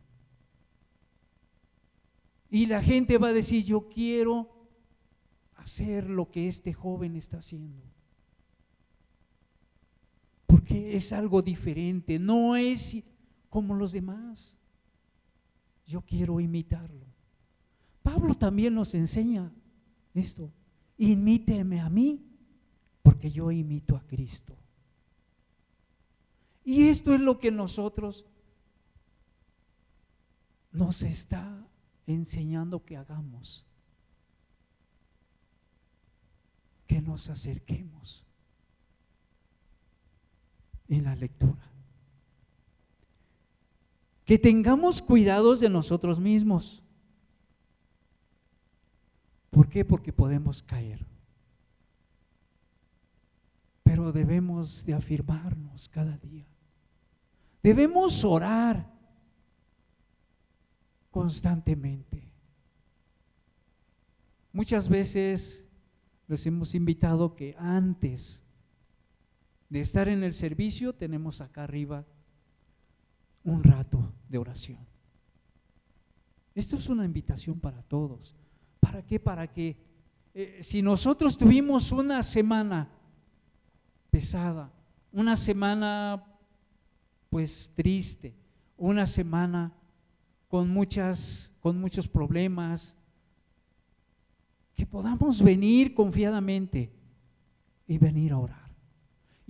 Y 2.48 2.64
la 2.64 2.82
gente 2.82 3.18
va 3.18 3.28
a 3.28 3.34
decir, 3.34 3.62
yo 3.62 3.90
quiero 3.90 4.70
hacer 5.56 6.08
lo 6.08 6.30
que 6.30 6.48
este 6.48 6.72
joven 6.72 7.14
está 7.14 7.36
haciendo 7.36 7.89
porque 10.70 10.94
es 10.96 11.12
algo 11.12 11.42
diferente, 11.42 12.18
no 12.20 12.54
es 12.54 13.02
como 13.48 13.74
los 13.74 13.90
demás. 13.90 14.56
Yo 15.84 16.00
quiero 16.02 16.38
imitarlo. 16.38 17.06
Pablo 18.02 18.36
también 18.36 18.74
nos 18.74 18.94
enseña 18.94 19.52
esto, 20.14 20.52
imíteme 20.96 21.80
a 21.80 21.90
mí, 21.90 22.24
porque 23.02 23.32
yo 23.32 23.50
imito 23.50 23.96
a 23.96 24.06
Cristo. 24.06 24.56
Y 26.64 26.88
esto 26.88 27.14
es 27.14 27.20
lo 27.20 27.40
que 27.40 27.50
nosotros 27.50 28.24
nos 30.70 31.02
está 31.02 31.66
enseñando 32.06 32.84
que 32.84 32.96
hagamos, 32.96 33.66
que 36.86 37.02
nos 37.02 37.28
acerquemos 37.28 38.24
en 40.90 41.04
la 41.04 41.14
lectura. 41.14 41.70
Que 44.24 44.38
tengamos 44.38 45.00
cuidados 45.00 45.60
de 45.60 45.70
nosotros 45.70 46.20
mismos. 46.20 46.82
¿Por 49.50 49.68
qué? 49.68 49.84
Porque 49.84 50.12
podemos 50.12 50.62
caer. 50.62 51.04
Pero 53.82 54.12
debemos 54.12 54.84
de 54.84 54.94
afirmarnos 54.94 55.88
cada 55.88 56.16
día. 56.18 56.46
Debemos 57.62 58.24
orar 58.24 58.88
constantemente. 61.10 62.30
Muchas 64.52 64.88
veces 64.88 65.66
les 66.26 66.46
hemos 66.46 66.74
invitado 66.74 67.34
que 67.34 67.56
antes 67.58 68.44
de 69.70 69.80
estar 69.80 70.08
en 70.08 70.24
el 70.24 70.34
servicio, 70.34 70.92
tenemos 70.92 71.40
acá 71.40 71.62
arriba 71.62 72.04
un 73.44 73.62
rato 73.62 74.12
de 74.28 74.36
oración. 74.36 74.78
Esto 76.54 76.76
es 76.76 76.88
una 76.88 77.04
invitación 77.04 77.60
para 77.60 77.80
todos. 77.84 78.34
¿Para 78.80 79.06
qué? 79.06 79.20
Para 79.20 79.46
que 79.46 79.76
eh, 80.34 80.58
si 80.62 80.82
nosotros 80.82 81.38
tuvimos 81.38 81.92
una 81.92 82.22
semana 82.24 82.90
pesada, 84.10 84.72
una 85.12 85.36
semana 85.36 86.24
pues 87.30 87.70
triste, 87.76 88.34
una 88.76 89.06
semana 89.06 89.72
con 90.48 90.68
muchas 90.68 91.52
con 91.60 91.80
muchos 91.80 92.08
problemas, 92.08 92.96
que 94.74 94.84
podamos 94.84 95.40
venir 95.42 95.94
confiadamente 95.94 96.90
y 97.86 97.98
venir 97.98 98.32
a 98.32 98.38
orar 98.38 98.69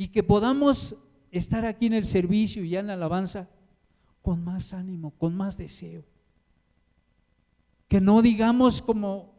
y 0.00 0.08
que 0.08 0.22
podamos 0.22 0.96
estar 1.30 1.66
aquí 1.66 1.84
en 1.84 1.92
el 1.92 2.06
servicio 2.06 2.64
y 2.64 2.74
en 2.74 2.86
la 2.86 2.94
alabanza 2.94 3.50
con 4.22 4.42
más 4.42 4.72
ánimo, 4.72 5.10
con 5.10 5.36
más 5.36 5.58
deseo. 5.58 6.06
Que 7.86 8.00
no 8.00 8.22
digamos 8.22 8.80
como 8.80 9.34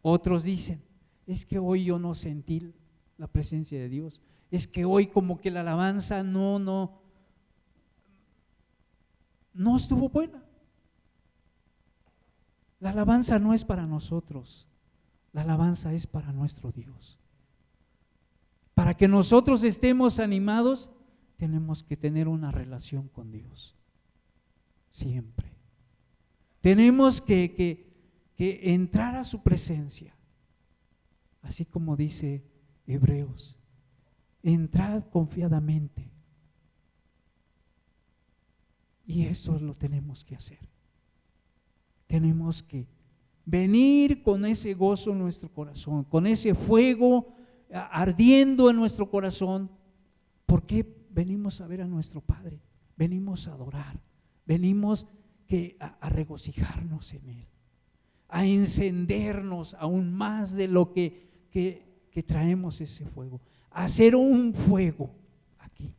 otros 0.00 0.44
dicen, 0.44 0.80
es 1.26 1.44
que 1.44 1.58
hoy 1.58 1.86
yo 1.86 1.98
no 1.98 2.14
sentí 2.14 2.72
la 3.18 3.26
presencia 3.26 3.76
de 3.80 3.88
Dios, 3.88 4.22
es 4.52 4.68
que 4.68 4.84
hoy 4.84 5.08
como 5.08 5.40
que 5.40 5.50
la 5.50 5.62
alabanza 5.62 6.22
no, 6.22 6.60
no, 6.60 7.00
no 9.54 9.76
estuvo 9.76 10.08
buena. 10.08 10.40
La 12.78 12.90
alabanza 12.90 13.40
no 13.40 13.52
es 13.52 13.64
para 13.64 13.88
nosotros, 13.88 14.68
la 15.32 15.42
alabanza 15.42 15.92
es 15.92 16.06
para 16.06 16.32
nuestro 16.32 16.70
Dios. 16.70 17.18
Para 18.74 18.96
que 18.96 19.06
nosotros 19.06 19.62
estemos 19.62 20.18
animados, 20.18 20.90
tenemos 21.36 21.82
que 21.82 21.96
tener 21.96 22.28
una 22.28 22.50
relación 22.50 23.08
con 23.08 23.30
Dios. 23.30 23.76
Siempre. 24.90 25.52
Tenemos 26.60 27.20
que, 27.20 27.54
que, 28.36 28.72
entrar 28.72 29.16
a 29.16 29.24
su 29.24 29.42
presencia. 29.42 30.16
Así 31.42 31.64
como 31.64 31.96
dice 31.96 32.42
Hebreos. 32.86 33.58
Entrad 34.42 35.04
confiadamente. 35.04 36.10
Y 39.06 39.26
eso 39.26 39.58
lo 39.60 39.74
tenemos 39.74 40.24
que 40.24 40.34
hacer. 40.34 40.58
Tenemos 42.06 42.62
que 42.62 42.86
venir 43.44 44.22
con 44.22 44.44
ese 44.44 44.74
gozo 44.74 45.12
en 45.12 45.18
nuestro 45.18 45.50
corazón, 45.50 46.04
con 46.04 46.26
ese 46.26 46.54
fuego 46.54 47.34
ardiendo 47.72 48.70
en 48.70 48.76
nuestro 48.76 49.10
corazón, 49.10 49.70
¿por 50.46 50.66
qué 50.66 50.86
venimos 51.10 51.60
a 51.60 51.66
ver 51.66 51.82
a 51.82 51.86
nuestro 51.86 52.20
Padre? 52.20 52.60
Venimos 52.96 53.48
a 53.48 53.52
adorar, 53.52 54.00
venimos 54.46 55.06
que, 55.46 55.76
a, 55.80 56.08
regocijarnos 56.08 57.14
en 57.14 57.28
Él, 57.28 57.48
a 58.28 58.44
encendernos 58.44 59.74
aún 59.74 60.12
más 60.12 60.52
de 60.52 60.68
lo 60.68 60.92
que, 60.92 61.48
que, 61.50 62.06
que 62.10 62.22
traemos 62.22 62.80
ese 62.80 63.06
fuego, 63.06 63.40
a 63.70 63.84
hacer 63.84 64.14
un 64.14 64.54
fuego 64.54 65.10
aquí. 65.58 65.94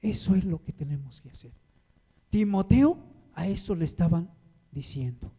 Eso 0.00 0.34
es 0.34 0.44
lo 0.44 0.62
que 0.62 0.72
tenemos 0.72 1.20
que 1.20 1.30
hacer. 1.30 1.52
Timoteo 2.30 2.98
a 3.34 3.46
esto 3.46 3.74
le 3.74 3.84
estaban 3.84 4.30
diciendo. 4.70 5.32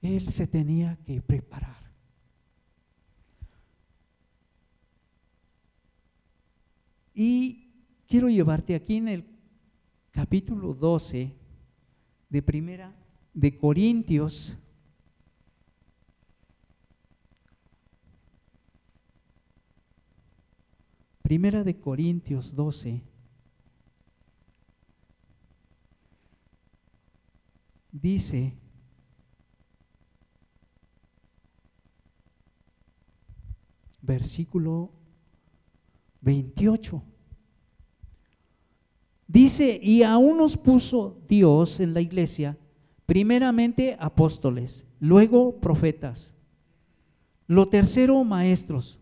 Él 0.00 0.28
se 0.30 0.46
tenía 0.46 0.96
que 1.04 1.20
preparar. 1.20 1.79
Y 7.22 7.68
quiero 8.08 8.30
llevarte 8.30 8.74
aquí 8.74 8.96
en 8.96 9.06
el 9.06 9.26
capítulo 10.10 10.72
12 10.72 11.36
de 12.30 12.40
Primera 12.42 12.96
de 13.34 13.58
Corintios. 13.58 14.56
Primera 21.20 21.62
de 21.62 21.78
Corintios 21.78 22.54
12. 22.54 23.02
Dice 27.92 28.56
versículo 34.00 34.94
28. 36.22 37.09
Dice, 39.32 39.78
y 39.80 40.02
aún 40.02 40.38
nos 40.38 40.56
puso 40.56 41.22
Dios 41.28 41.78
en 41.78 41.94
la 41.94 42.00
iglesia, 42.00 42.58
primeramente 43.06 43.96
apóstoles, 44.00 44.88
luego 44.98 45.60
profetas, 45.60 46.34
lo 47.46 47.68
tercero 47.68 48.24
maestros, 48.24 48.98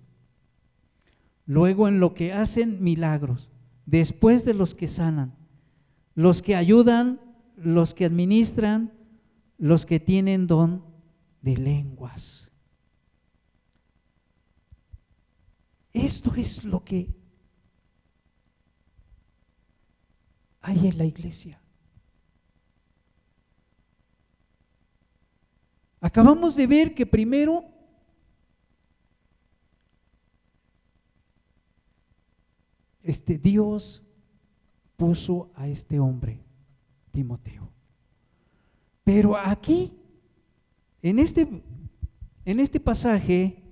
luego 1.46 1.88
en 1.88 1.98
lo 1.98 2.12
que 2.12 2.34
hacen 2.34 2.82
milagros, 2.84 3.48
después 3.86 4.44
de 4.44 4.52
los 4.52 4.74
que 4.74 4.86
sanan, 4.86 5.34
los 6.14 6.42
que 6.42 6.56
ayudan, 6.56 7.22
los 7.56 7.94
que 7.94 8.04
administran, 8.04 8.92
los 9.56 9.86
que 9.86 9.98
tienen 9.98 10.46
don 10.46 10.84
de 11.40 11.56
lenguas. 11.56 12.52
Esto 15.94 16.34
es 16.34 16.64
lo 16.64 16.84
que 16.84 17.16
en 20.74 20.98
la 20.98 21.04
iglesia. 21.04 21.60
Acabamos 26.00 26.54
de 26.54 26.66
ver 26.66 26.94
que 26.94 27.06
primero 27.06 27.64
este 33.02 33.38
Dios 33.38 34.02
puso 34.96 35.50
a 35.54 35.66
este 35.68 35.98
hombre, 35.98 36.40
Timoteo. 37.10 37.68
Pero 39.02 39.36
aquí, 39.36 39.92
en 41.02 41.18
este, 41.18 41.48
en 42.44 42.60
este 42.60 42.78
pasaje, 42.78 43.62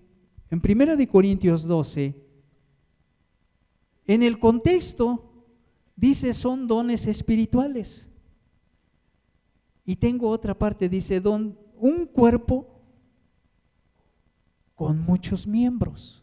en 0.51 0.61
Primera 0.61 0.97
de 0.97 1.07
Corintios 1.07 1.65
12, 1.65 2.27
en 4.07 4.23
el 4.23 4.39
contexto 4.39 5.36
dice 5.97 6.35
son 6.35 6.69
dones 6.69 7.07
espirituales. 7.07 8.09
Y 9.85 9.97
tengo 9.97 10.29
otra 10.29 10.57
parte, 10.57 10.89
dice 10.89 11.21
don, 11.21 11.59
un 11.79 12.07
cuerpo 12.07 12.69
con 14.75 15.01
muchos 15.01 15.47
miembros. 15.47 16.23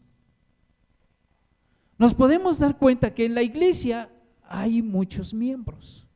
Nos 1.97 2.13
podemos 2.13 2.59
dar 2.59 2.77
cuenta 2.77 3.13
que 3.13 3.25
en 3.25 3.33
la 3.33 3.41
iglesia 3.41 4.09
hay 4.43 4.81
muchos 4.81 5.33
miembros. 5.33 6.07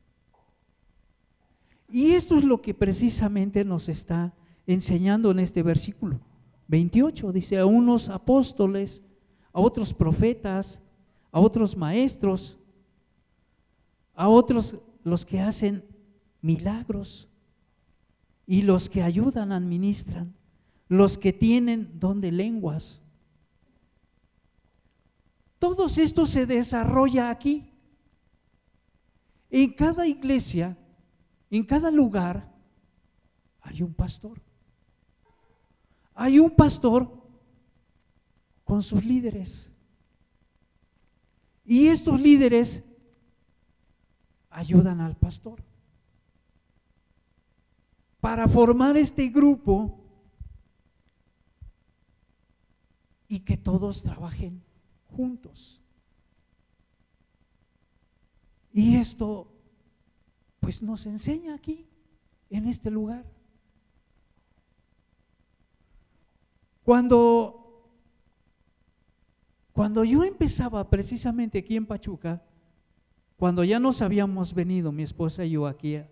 Y 1.88 2.12
esto 2.12 2.36
es 2.36 2.44
lo 2.44 2.60
que 2.60 2.74
precisamente 2.74 3.64
nos 3.64 3.88
está 3.88 4.34
enseñando 4.66 5.30
en 5.30 5.38
este 5.38 5.62
versículo 5.62 6.20
28. 6.68 7.32
Dice 7.32 7.58
a 7.58 7.66
unos 7.66 8.10
apóstoles, 8.10 9.02
a 9.52 9.60
otros 9.60 9.94
profetas, 9.94 10.82
a 11.32 11.40
otros 11.40 11.76
maestros, 11.76 12.58
a 14.18 14.28
otros 14.28 14.76
los 15.04 15.24
que 15.24 15.38
hacen 15.38 15.84
milagros 16.40 17.28
y 18.46 18.62
los 18.62 18.88
que 18.88 19.04
ayudan, 19.04 19.52
administran, 19.52 20.34
los 20.88 21.16
que 21.16 21.32
tienen 21.32 22.00
don 22.00 22.20
de 22.20 22.32
lenguas. 22.32 23.00
Todo 25.60 25.86
esto 25.86 26.26
se 26.26 26.46
desarrolla 26.46 27.30
aquí. 27.30 27.70
En 29.50 29.72
cada 29.72 30.04
iglesia, 30.04 30.76
en 31.48 31.62
cada 31.62 31.88
lugar, 31.88 32.52
hay 33.60 33.82
un 33.82 33.94
pastor. 33.94 34.42
Hay 36.12 36.40
un 36.40 36.50
pastor 36.50 37.08
con 38.64 38.82
sus 38.82 39.04
líderes. 39.04 39.70
Y 41.64 41.86
estos 41.86 42.20
líderes 42.20 42.82
ayudan 44.50 45.00
al 45.00 45.16
pastor. 45.16 45.62
Para 48.20 48.48
formar 48.48 48.96
este 48.96 49.28
grupo 49.28 49.98
y 53.28 53.40
que 53.40 53.56
todos 53.56 54.02
trabajen 54.02 54.62
juntos. 55.06 55.80
Y 58.72 58.96
esto 58.96 59.52
pues 60.60 60.82
nos 60.82 61.06
enseña 61.06 61.54
aquí, 61.54 61.86
en 62.50 62.66
este 62.66 62.90
lugar. 62.90 63.24
Cuando, 66.84 67.90
cuando 69.72 70.04
yo 70.04 70.24
empezaba 70.24 70.88
precisamente 70.88 71.58
aquí 71.58 71.76
en 71.76 71.86
Pachuca, 71.86 72.42
cuando 73.38 73.62
ya 73.62 73.78
nos 73.78 74.02
habíamos 74.02 74.52
venido, 74.52 74.90
mi 74.90 75.04
esposa 75.04 75.44
y 75.44 75.52
yo, 75.52 75.68
aquí 75.68 75.94
a, 75.94 76.10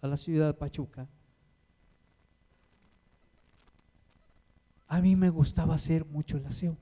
la 0.00 0.16
ciudad 0.16 0.46
de 0.46 0.54
Pachuca, 0.54 1.08
a 4.86 5.00
mí 5.00 5.16
me 5.16 5.28
gustaba 5.28 5.74
hacer 5.74 6.06
mucho 6.06 6.36
el 6.36 6.46
aseo. 6.46 6.78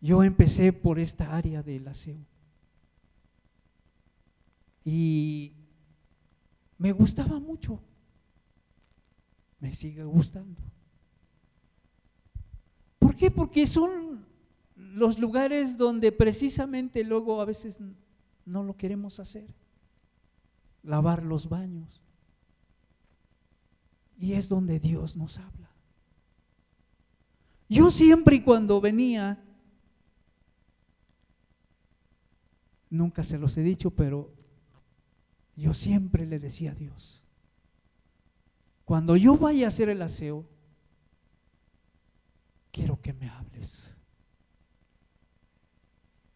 Yo 0.00 0.22
empecé 0.22 0.72
por 0.72 1.00
esta 1.00 1.36
área 1.36 1.60
del 1.60 1.88
aseo. 1.88 2.24
Y 4.84 5.54
me 6.78 6.92
gustaba 6.92 7.40
mucho. 7.40 7.80
Me 9.58 9.74
sigue 9.74 10.04
gustando. 10.04 10.62
¿Por 13.00 13.16
qué? 13.16 13.32
Porque 13.32 13.66
son 13.66 14.24
los 14.94 15.18
lugares 15.18 15.76
donde 15.76 16.12
precisamente 16.12 17.04
luego 17.04 17.40
a 17.40 17.44
veces 17.44 17.78
no 18.44 18.62
lo 18.62 18.76
queremos 18.76 19.20
hacer. 19.20 19.54
Lavar 20.82 21.22
los 21.22 21.48
baños. 21.48 22.02
Y 24.18 24.32
es 24.32 24.48
donde 24.48 24.80
Dios 24.80 25.16
nos 25.16 25.38
habla. 25.38 25.70
Yo 27.68 27.90
siempre 27.90 28.36
y 28.36 28.42
cuando 28.42 28.80
venía, 28.80 29.42
nunca 32.88 33.22
se 33.24 33.38
los 33.38 33.56
he 33.56 33.62
dicho, 33.62 33.90
pero 33.90 34.32
yo 35.56 35.74
siempre 35.74 36.26
le 36.26 36.38
decía 36.38 36.70
a 36.72 36.74
Dios, 36.74 37.24
cuando 38.84 39.16
yo 39.16 39.36
vaya 39.36 39.66
a 39.66 39.68
hacer 39.68 39.88
el 39.88 40.00
aseo, 40.00 40.46
quiero 42.70 43.00
que 43.00 43.12
me 43.12 43.28
hables 43.28 43.95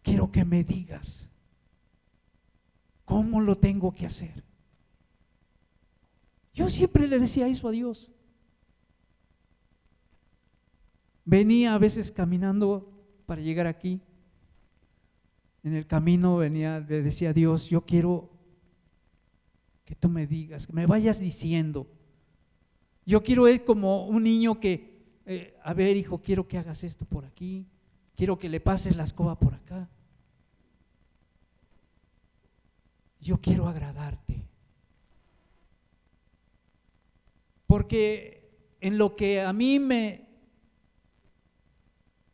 quiero 0.03 0.31
que 0.31 0.45
me 0.45 0.65
digas 0.65 1.29
cómo 3.05 3.41
lo 3.41 3.57
tengo 3.57 3.93
que 3.93 4.07
hacer. 4.07 4.45
Yo 6.53 6.69
siempre 6.69 7.09
le 7.09 7.19
decía 7.19 7.49
eso 7.49 7.69
a 7.69 7.73
Dios. 7.73 8.11
Venía 11.25 11.75
a 11.75 11.79
veces 11.79 12.11
caminando 12.11 12.93
para 13.27 13.41
llegar 13.41 13.67
aquí. 13.67 14.01
En 15.63 15.75
el 15.75 15.87
camino 15.87 16.37
venía, 16.39 16.81
le 16.81 17.03
decía 17.03 17.31
a 17.31 17.33
Dios, 17.33 17.69
yo 17.69 17.85
quiero 17.85 18.31
que 19.85 19.95
tú 19.95 20.09
me 20.09 20.27
digas, 20.27 20.67
que 20.67 20.73
me 20.73 20.87
vayas 20.87 21.21
diciendo. 21.21 21.87
Yo 23.05 23.23
quiero 23.23 23.49
ir 23.49 23.65
como 23.65 24.07
un 24.07 24.23
niño 24.23 24.61
que, 24.61 25.21
eh, 25.27 25.57
a 25.63 25.75
ver 25.75 25.97
hijo, 25.97 26.23
quiero 26.23 26.47
que 26.47 26.59
hagas 26.59 26.85
esto 26.85 27.05
por 27.05 27.25
aquí, 27.25 27.67
quiero 28.21 28.39
que 28.39 28.51
le 28.51 28.61
pases 28.61 28.97
la 28.97 29.05
escoba 29.05 29.39
por 29.39 29.55
acá. 29.55 29.89
Yo 33.19 33.41
quiero 33.41 33.67
agradarte. 33.67 34.45
Porque 37.67 38.77
en 38.79 38.99
lo 38.99 39.17
que 39.17 39.41
a 39.41 39.55
mí 39.55 39.79
me, 39.79 40.29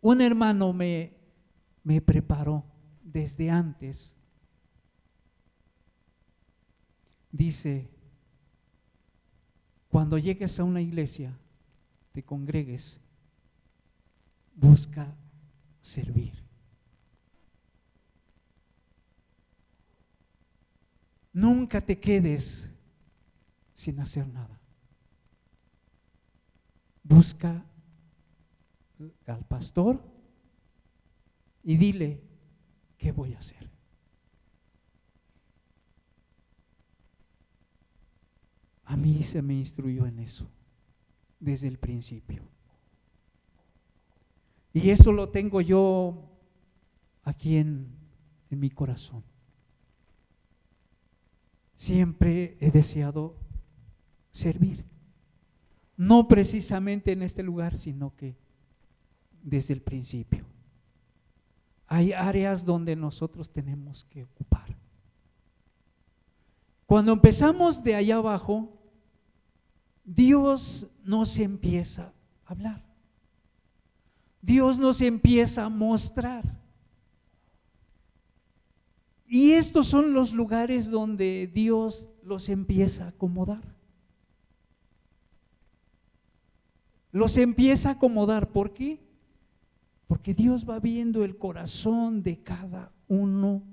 un 0.01 0.21
hermano 0.21 0.73
me, 0.73 1.13
me 1.85 2.01
preparó 2.01 2.65
desde 3.05 3.49
antes, 3.49 4.17
dice, 7.31 7.89
cuando 9.89 10.19
llegues 10.19 10.59
a 10.59 10.65
una 10.65 10.81
iglesia, 10.81 11.39
te 12.11 12.25
congregues, 12.25 13.01
busca 14.57 15.15
servir. 15.87 16.45
Nunca 21.33 21.81
te 21.81 21.99
quedes 22.01 22.71
sin 23.75 24.01
hacer 24.01 24.27
nada. 24.27 24.59
Busca 27.03 27.65
al 29.27 29.45
pastor 29.45 30.03
y 31.63 31.77
dile, 31.77 32.21
¿qué 32.97 33.13
voy 33.13 33.35
a 33.35 33.39
hacer? 33.39 33.71
A 38.85 38.97
mí 38.97 39.23
se 39.23 39.43
me 39.43 39.55
instruyó 39.55 40.07
en 40.07 40.19
eso 40.19 40.51
desde 41.39 41.69
el 41.69 41.79
principio. 41.79 42.56
Y 44.77 44.91
eso 44.91 45.11
lo 45.11 45.31
tengo 45.31 45.63
yo 45.63 46.29
aquí 47.23 47.57
en, 47.57 47.89
en 48.51 48.61
mi 48.61 48.69
corazón. 48.69 49.25
Siempre 51.75 52.59
he 52.61 52.71
deseado 52.71 53.39
servir. 54.31 54.85
No 55.97 56.29
precisamente 56.29 57.13
en 57.13 57.23
este 57.23 57.43
lugar, 57.43 57.75
sino 57.75 58.15
que 58.17 58.37
desde 59.43 59.73
el 59.73 59.81
principio. 59.81 60.45
Hay 61.87 62.13
áreas 62.13 62.63
donde 62.63 62.97
nosotros 62.97 63.51
tenemos 63.51 64.05
que 64.05 64.25
ocupar. 64.25 64.77
Cuando 66.85 67.15
empezamos 67.15 67.83
de 67.83 67.95
allá 67.95 68.17
abajo, 68.17 68.79
Dios 70.05 70.87
nos 71.03 71.39
empieza 71.39 72.13
a 72.45 72.53
hablar. 72.53 72.86
Dios 74.47 74.79
nos 74.79 75.01
empieza 75.01 75.65
a 75.65 75.69
mostrar. 75.69 76.45
Y 79.27 79.51
estos 79.53 79.89
son 79.89 80.13
los 80.13 80.33
lugares 80.33 80.89
donde 80.89 81.51
Dios 81.53 82.09
los 82.23 82.49
empieza 82.49 83.07
a 83.07 83.09
acomodar. 83.09 83.75
Los 87.11 87.37
empieza 87.37 87.89
a 87.89 87.93
acomodar. 87.95 88.51
¿Por 88.51 88.73
qué? 88.73 89.05
Porque 90.07 90.33
Dios 90.33 90.65
va 90.65 90.79
viendo 90.79 91.25
el 91.25 91.37
corazón 91.37 92.23
de 92.23 92.41
cada 92.41 92.93
uno 93.09 93.65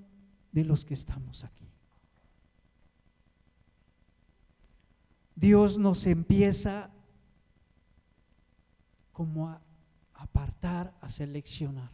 de 0.52 0.66
los 0.66 0.86
que 0.86 0.96
estamos 0.96 1.44
aquí. 1.44 1.68
Dios 5.36 5.78
nos 5.78 6.08
empieza 6.08 6.90
como 9.12 9.50
a 9.50 9.63
apartar, 10.34 10.98
a 11.00 11.10
seleccionar. 11.10 11.92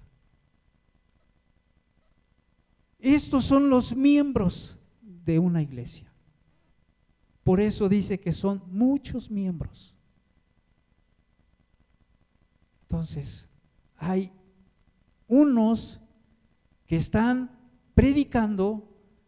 Estos 2.97 3.45
son 3.45 3.69
los 3.69 3.95
miembros 3.95 4.78
de 5.02 5.39
una 5.39 5.62
iglesia. 5.62 6.12
Por 7.43 7.60
eso 7.60 7.89
dice 7.89 8.19
que 8.19 8.32
son 8.32 8.62
muchos 8.67 9.30
miembros. 9.30 9.93
Entonces, 12.84 13.49
hay 13.97 14.32
unos 15.28 15.99
que 16.88 16.95
están 16.95 17.52
predicando, 17.93 18.88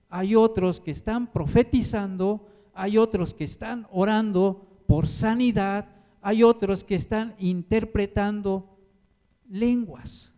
hay 0.10 0.36
otros 0.36 0.80
que 0.80 0.91
están 0.91 1.32
profetizando, 1.32 2.47
hay 2.74 2.97
otros 2.97 3.34
que 3.34 3.43
están 3.43 3.88
orando 3.91 4.84
por 4.88 5.08
sanidad, 5.08 5.89
hay 6.21 6.43
otros 6.43 6.84
que 6.84 6.95
están 6.95 7.36
interpretando 7.39 8.70
lenguas. 9.51 10.33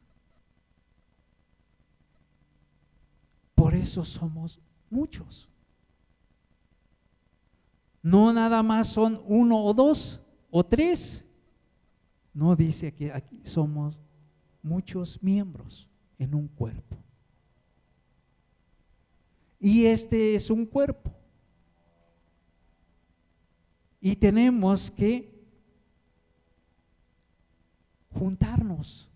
Por 3.55 3.75
eso 3.75 4.03
somos 4.03 4.59
muchos. 4.89 5.47
No 8.01 8.33
nada 8.33 8.61
más 8.63 8.89
son 8.89 9.21
uno 9.25 9.63
o 9.63 9.73
dos 9.73 10.19
o 10.49 10.65
tres. 10.65 11.23
No 12.33 12.55
dice 12.55 12.93
que 12.93 13.11
aquí 13.11 13.39
somos 13.43 13.99
muchos 14.61 15.21
miembros 15.21 15.87
en 16.17 16.33
un 16.33 16.47
cuerpo. 16.47 16.97
Y 19.59 19.85
este 19.85 20.35
es 20.35 20.49
un 20.49 20.65
cuerpo. 20.65 21.13
Y 24.01 24.15
tenemos 24.15 24.91
que 24.91 25.32
juntarnos. 28.13 29.09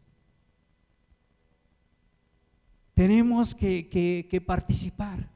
Tenemos 2.93 3.53
que, 3.53 3.88
que 3.89 4.41
participar. 4.41 5.29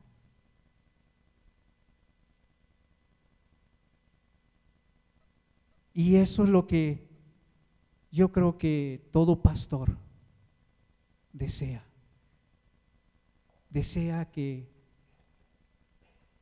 Y 5.93 6.15
eso 6.15 6.43
es 6.43 6.49
lo 6.49 6.67
que 6.67 7.07
yo 8.11 8.31
creo 8.31 8.57
que 8.57 9.07
todo 9.11 9.41
pastor 9.41 9.97
desea. 11.31 11.83
Desea 13.69 14.29
que, 14.29 14.69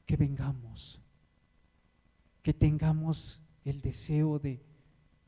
que 0.06 0.18
vengamos, 0.18 1.00
que 2.42 2.54
tengamos 2.54 3.42
el 3.66 3.82
deseo 3.82 4.40
de, 4.40 4.60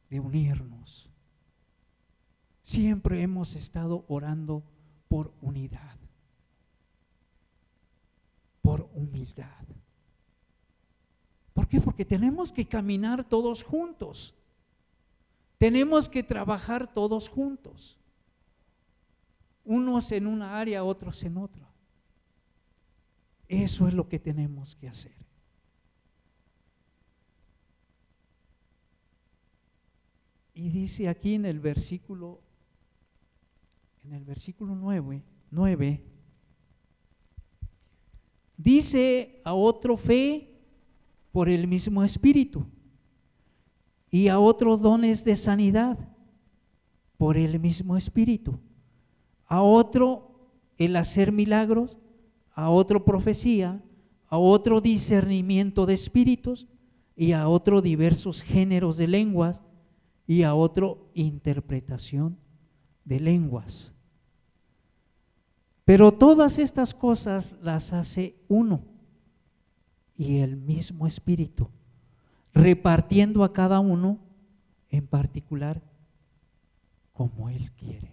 de 0.10 0.19
unirnos. 0.19 1.11
Siempre 2.72 3.22
hemos 3.22 3.58
estado 3.58 4.06
orando 4.08 4.64
por 5.10 5.34
unidad, 5.42 5.98
por 8.62 8.90
humildad. 8.94 9.66
¿Por 11.52 11.68
qué? 11.68 11.82
Porque 11.82 12.06
tenemos 12.06 12.54
que 12.54 12.66
caminar 12.66 13.28
todos 13.28 13.62
juntos. 13.62 14.34
Tenemos 15.58 16.08
que 16.08 16.24
trabajar 16.24 16.94
todos 16.94 17.28
juntos. 17.28 18.00
Unos 19.66 20.10
en 20.14 20.26
una 20.26 20.58
área, 20.58 20.86
otros 20.86 21.22
en 21.26 21.40
otra. 21.40 21.70
Eso 23.50 23.86
es 23.90 23.94
lo 23.94 24.08
que 24.08 24.18
tenemos 24.18 24.78
que 24.78 24.88
hacer. 24.88 25.18
Y 30.54 30.70
dice 30.70 31.10
aquí 31.10 31.36
en 31.36 31.46
el 31.46 31.60
versículo 31.60 32.40
en 34.04 34.14
el 34.14 34.24
versículo 34.26 34.76
9, 34.76 35.24
9 35.52 36.04
dice 38.58 39.42
a 39.44 39.54
otro 39.54 39.98
fe 39.98 40.50
por 41.32 41.50
el 41.50 41.68
mismo 41.68 42.04
espíritu 42.04 42.66
y 44.10 44.28
a 44.28 44.40
otros 44.40 44.82
dones 44.82 45.24
de 45.24 45.36
sanidad 45.36 45.98
por 47.18 47.38
el 47.38 47.60
mismo 47.60 47.96
espíritu, 47.96 48.60
a 49.46 49.62
otro 49.62 50.50
el 50.78 50.96
hacer 50.96 51.32
milagros, 51.32 51.98
a 52.54 52.70
otro 52.70 53.06
profecía, 53.06 53.84
a 54.28 54.38
otro 54.38 54.82
discernimiento 54.82 55.86
de 55.86 55.94
espíritus 55.94 56.68
y 57.16 57.34
a 57.34 57.48
otro 57.48 57.82
diversos 57.82 58.42
géneros 58.42 58.98
de 58.98 59.08
lenguas 59.08 59.62
y 60.26 60.44
a 60.44 60.56
otro 60.56 61.12
interpretación 61.14 62.38
de 63.06 63.20
lenguas. 63.20 63.94
Pero 65.86 66.12
todas 66.12 66.60
estas 66.60 66.94
cosas 66.94 67.54
las 67.62 67.94
hace 67.94 68.36
uno 68.48 68.84
y 70.16 70.40
el 70.40 70.56
mismo 70.58 71.08
espíritu 71.08 71.70
repartiendo 72.54 73.44
a 73.44 73.54
cada 73.54 73.80
uno 73.80 74.20
en 74.90 75.08
particular 75.08 75.82
como 77.14 77.50
Él 77.50 77.72
quiere. 77.72 78.12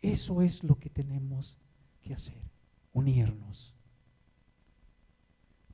Eso 0.00 0.42
es 0.42 0.62
lo 0.62 0.78
que 0.78 0.90
tenemos 0.90 1.58
que 2.00 2.14
hacer, 2.14 2.40
unirnos. 2.92 3.74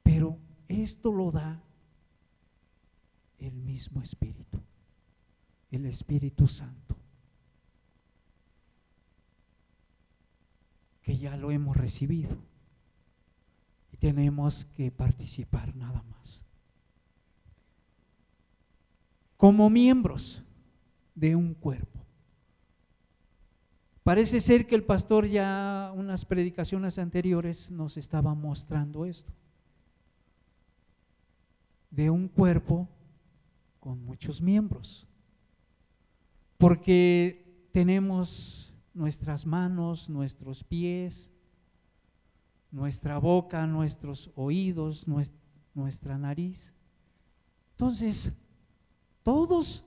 Pero 0.02 0.38
esto 0.68 1.12
lo 1.12 1.30
da 1.30 1.62
el 3.38 3.54
mismo 3.54 4.00
Espíritu, 4.00 4.60
el 5.72 5.86
Espíritu 5.86 6.46
Santo, 6.46 6.96
que 11.02 11.18
ya 11.18 11.36
lo 11.36 11.50
hemos 11.50 11.76
recibido 11.76 12.52
tenemos 14.02 14.64
que 14.64 14.90
participar 14.90 15.76
nada 15.76 16.02
más. 16.10 16.44
Como 19.36 19.70
miembros 19.70 20.42
de 21.14 21.36
un 21.36 21.54
cuerpo. 21.54 22.00
Parece 24.02 24.40
ser 24.40 24.66
que 24.66 24.74
el 24.74 24.82
pastor 24.82 25.28
ya 25.28 25.92
unas 25.94 26.24
predicaciones 26.24 26.98
anteriores 26.98 27.70
nos 27.70 27.96
estaba 27.96 28.34
mostrando 28.34 29.06
esto. 29.06 29.32
De 31.88 32.10
un 32.10 32.26
cuerpo 32.26 32.88
con 33.78 34.04
muchos 34.04 34.42
miembros. 34.42 35.06
Porque 36.62 37.68
tenemos 37.72 38.72
nuestras 38.94 39.44
manos, 39.46 40.08
nuestros 40.08 40.62
pies, 40.62 41.32
nuestra 42.70 43.18
boca, 43.18 43.66
nuestros 43.66 44.30
oídos, 44.36 45.08
nuestra 45.74 46.18
nariz. 46.18 46.72
Entonces, 47.72 48.32
todos, 49.24 49.84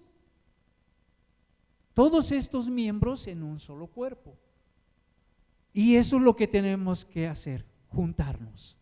todos 1.94 2.34
estos 2.34 2.70
miembros 2.70 3.26
en 3.28 3.44
un 3.44 3.62
solo 3.62 3.88
cuerpo. 3.88 4.38
Y 5.72 5.96
eso 5.96 6.18
es 6.18 6.24
lo 6.24 6.36
que 6.36 6.50
tenemos 6.50 7.06
que 7.06 7.30
hacer, 7.30 7.66
juntarnos. 7.88 8.78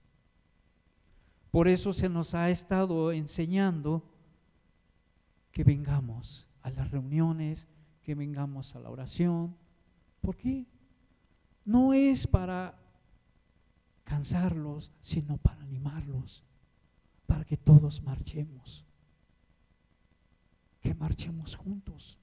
Por 1.51 1.67
eso 1.67 1.93
se 1.93 2.10
nos 2.10 2.34
ha 2.34 2.49
estado 2.49 3.12
enseñando 3.12 4.03
que 5.51 5.63
vengamos 5.63 6.47
a 6.63 6.71
las 6.71 6.89
reuniones, 6.89 7.67
que 8.04 8.16
vengamos 8.16 8.76
a 8.76 8.80
la 8.80 8.89
oración. 8.89 9.56
¿Por 10.22 10.36
qué? 10.36 10.66
No 11.66 11.94
es 11.94 12.28
para 12.28 12.78
cansarlos, 14.04 14.92
sino 15.02 15.38
para 15.38 15.62
animarlos, 15.63 16.44
para 17.26 17.46
que 17.46 17.58
todos 17.58 18.04
marchemos, 18.04 18.86
que 20.82 20.94
marchemos 20.94 21.56
juntos. 21.56 22.20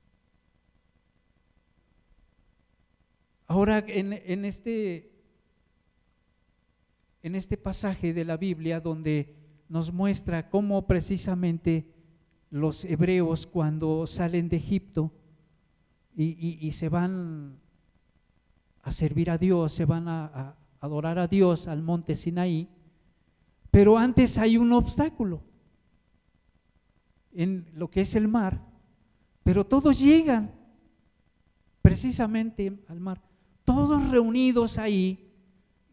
Ahora, 3.46 3.78
en, 3.88 4.12
en, 4.12 4.44
este, 4.44 5.10
en 7.22 7.34
este 7.34 7.56
pasaje 7.56 8.12
de 8.12 8.24
la 8.24 8.36
Biblia 8.36 8.80
donde 8.80 9.34
nos 9.68 9.92
muestra 9.92 10.50
cómo 10.50 10.86
precisamente 10.86 11.92
los 12.50 12.84
hebreos 12.84 13.46
cuando 13.46 14.06
salen 14.06 14.48
de 14.48 14.56
Egipto 14.56 15.12
y, 16.16 16.70
se 16.72 16.88
van 16.88 17.58
a 18.82 18.92
servir 18.92 19.30
a 19.30 19.38
Dios, 19.38 19.72
se 19.72 19.84
van 19.84 20.08
a, 20.08 20.56
adorar 20.80 21.18
a 21.18 21.26
Dios 21.26 21.68
al 21.68 21.82
monte 21.82 22.14
Sinaí, 22.14 22.68
pero 23.70 23.98
antes 23.98 24.38
hay 24.38 24.56
un 24.56 24.72
obstáculo 24.72 25.42
en 27.32 27.66
lo 27.74 27.90
que 27.90 28.00
es 28.00 28.14
el 28.14 28.28
mar, 28.28 28.60
pero 29.42 29.66
todos 29.66 29.98
llegan 30.00 30.52
precisamente 31.82 32.82
al 32.88 33.00
mar, 33.00 33.20
todos 33.64 34.10
reunidos 34.10 34.78
ahí, 34.78 35.26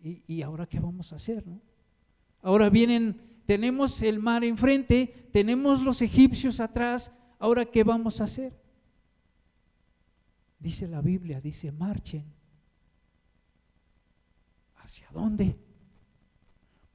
y, 0.03 0.41
ahora 0.41 0.65
qué 0.65 0.79
vamos 0.79 1.11
a 1.11 1.17
hacer, 1.17 1.45
¿no? 1.45 1.61
Ahora 2.41 2.69
vienen, 2.69 3.19
tenemos 3.45 4.01
el 4.01 4.19
mar 4.19 4.43
enfrente, 4.43 5.29
tenemos 5.33 5.81
los 5.81 6.01
egipcios 6.01 6.59
atrás, 6.59 7.11
ahora 7.39 7.65
qué 7.65 7.83
vamos 7.83 8.21
a 8.21 8.23
hacer. 8.23 8.66
Dice 10.59 10.87
la 10.87 11.01
Biblia, 11.01 11.39
dice, 11.39 11.71
marchen. 11.71 12.25
¿Hacia 14.77 15.07
dónde? 15.11 15.57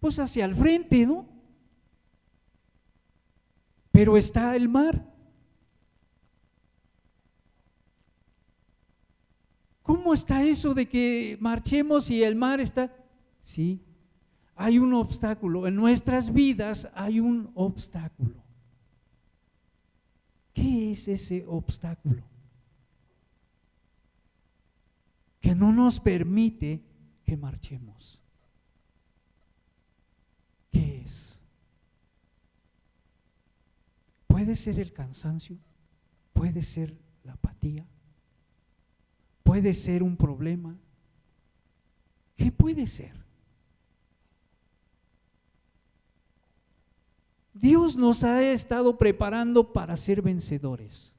Pues 0.00 0.18
hacia 0.18 0.44
el 0.44 0.54
frente, 0.56 1.06
¿no? 1.06 1.28
Pero 3.92 4.16
está 4.16 4.56
el 4.56 4.68
mar. 4.68 5.12
¿Cómo 9.82 10.14
está 10.14 10.42
eso 10.42 10.74
de 10.74 10.88
que 10.88 11.36
marchemos 11.40 12.10
y 12.10 12.22
el 12.22 12.34
mar 12.34 12.60
está? 12.60 12.94
Sí, 13.40 13.84
hay 14.54 14.78
un 14.78 14.94
obstáculo. 14.94 15.66
En 15.66 15.76
nuestras 15.76 16.32
vidas 16.32 16.88
hay 16.94 17.20
un 17.20 17.50
obstáculo. 17.54 18.42
¿Qué 20.54 20.92
es 20.92 21.08
ese 21.08 21.44
obstáculo? 21.46 22.31
No 25.54 25.72
nos 25.72 26.00
permite 26.00 26.82
que 27.24 27.36
marchemos. 27.36 28.20
¿Qué 30.70 31.02
es? 31.04 31.38
Puede 34.26 34.56
ser 34.56 34.80
el 34.80 34.92
cansancio, 34.92 35.56
puede 36.32 36.62
ser 36.62 36.96
la 37.24 37.34
apatía, 37.34 37.86
puede 39.42 39.74
ser 39.74 40.02
un 40.02 40.16
problema. 40.16 40.76
¿Qué 42.36 42.50
puede 42.50 42.86
ser? 42.86 43.22
Dios 47.52 47.96
nos 47.96 48.24
ha 48.24 48.42
estado 48.42 48.96
preparando 48.96 49.72
para 49.72 49.96
ser 49.96 50.22
vencedores. 50.22 51.14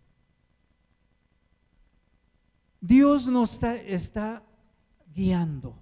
Dios 2.85 3.27
nos 3.27 3.63
está, 3.63 4.43
guiando. 5.15 5.79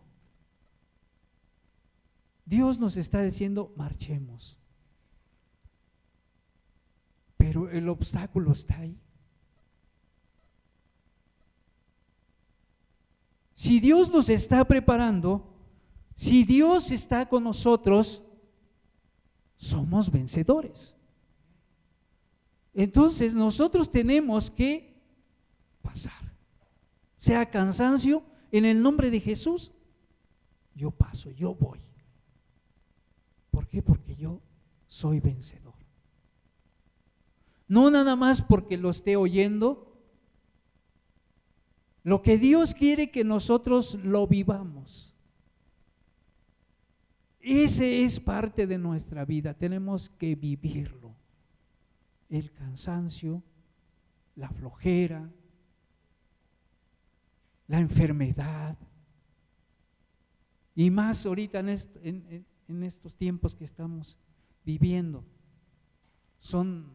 Dios 2.46 2.78
nos 2.78 2.96
está 2.96 3.24
diciendo, 3.24 3.74
marchemos. 3.76 4.60
Pero 7.38 7.72
el 7.72 7.90
obstáculo 7.90 8.52
está 8.52 8.78
ahí. 8.78 9.02
Si 13.56 13.80
Dios 13.80 14.12
nos 14.12 14.30
está 14.30 14.64
preparando, 14.64 15.56
si 16.16 16.44
Dios 16.44 16.92
está 16.92 17.28
con 17.28 17.46
nosotros, 17.46 18.22
somos 19.58 20.12
vencedores. 20.12 20.96
Entonces 22.76 23.34
nosotros 23.34 23.90
tenemos 23.92 24.52
que 24.52 25.02
pasar, 25.82 26.31
sea 27.22 27.52
cansancio, 27.52 28.24
en 28.52 28.66
el 28.66 28.82
nombre 28.82 29.12
de 29.12 29.20
Jesús, 29.20 29.72
yo 30.74 30.90
paso, 30.90 31.30
yo 31.30 31.54
voy. 31.54 31.80
¿Por 33.52 33.68
qué? 33.68 33.84
Porque 33.84 34.16
yo 34.16 34.42
soy 34.88 35.20
vencedor. 35.20 35.76
No 37.68 37.92
nada 37.92 38.16
más 38.16 38.42
porque 38.42 38.76
lo 38.76 38.90
esté 38.90 39.18
oyendo. 39.18 40.02
Lo 42.02 42.24
que 42.24 42.40
Dios 42.40 42.74
quiere 42.74 43.12
que 43.12 43.24
nosotros 43.24 44.00
lo 44.04 44.26
vivamos. 44.26 45.14
Ese 47.40 48.04
es 48.04 48.20
parte 48.20 48.66
de 48.66 48.80
nuestra 48.80 49.26
vida. 49.26 49.54
Tenemos 49.54 50.10
que 50.10 50.34
vivirlo. 50.34 51.14
El 52.30 52.52
cansancio, 52.52 53.44
la 54.36 54.50
flojera, 54.50 55.30
la 57.72 57.80
enfermedad. 57.80 58.78
Y 60.76 60.92
más 60.92 61.26
ahorita 61.26 61.62
en, 61.62 62.84
estos 62.84 63.16
tiempos 63.16 63.56
que 63.56 63.64
estamos 63.64 64.18
viviendo. 64.66 65.24
Son 66.40 66.92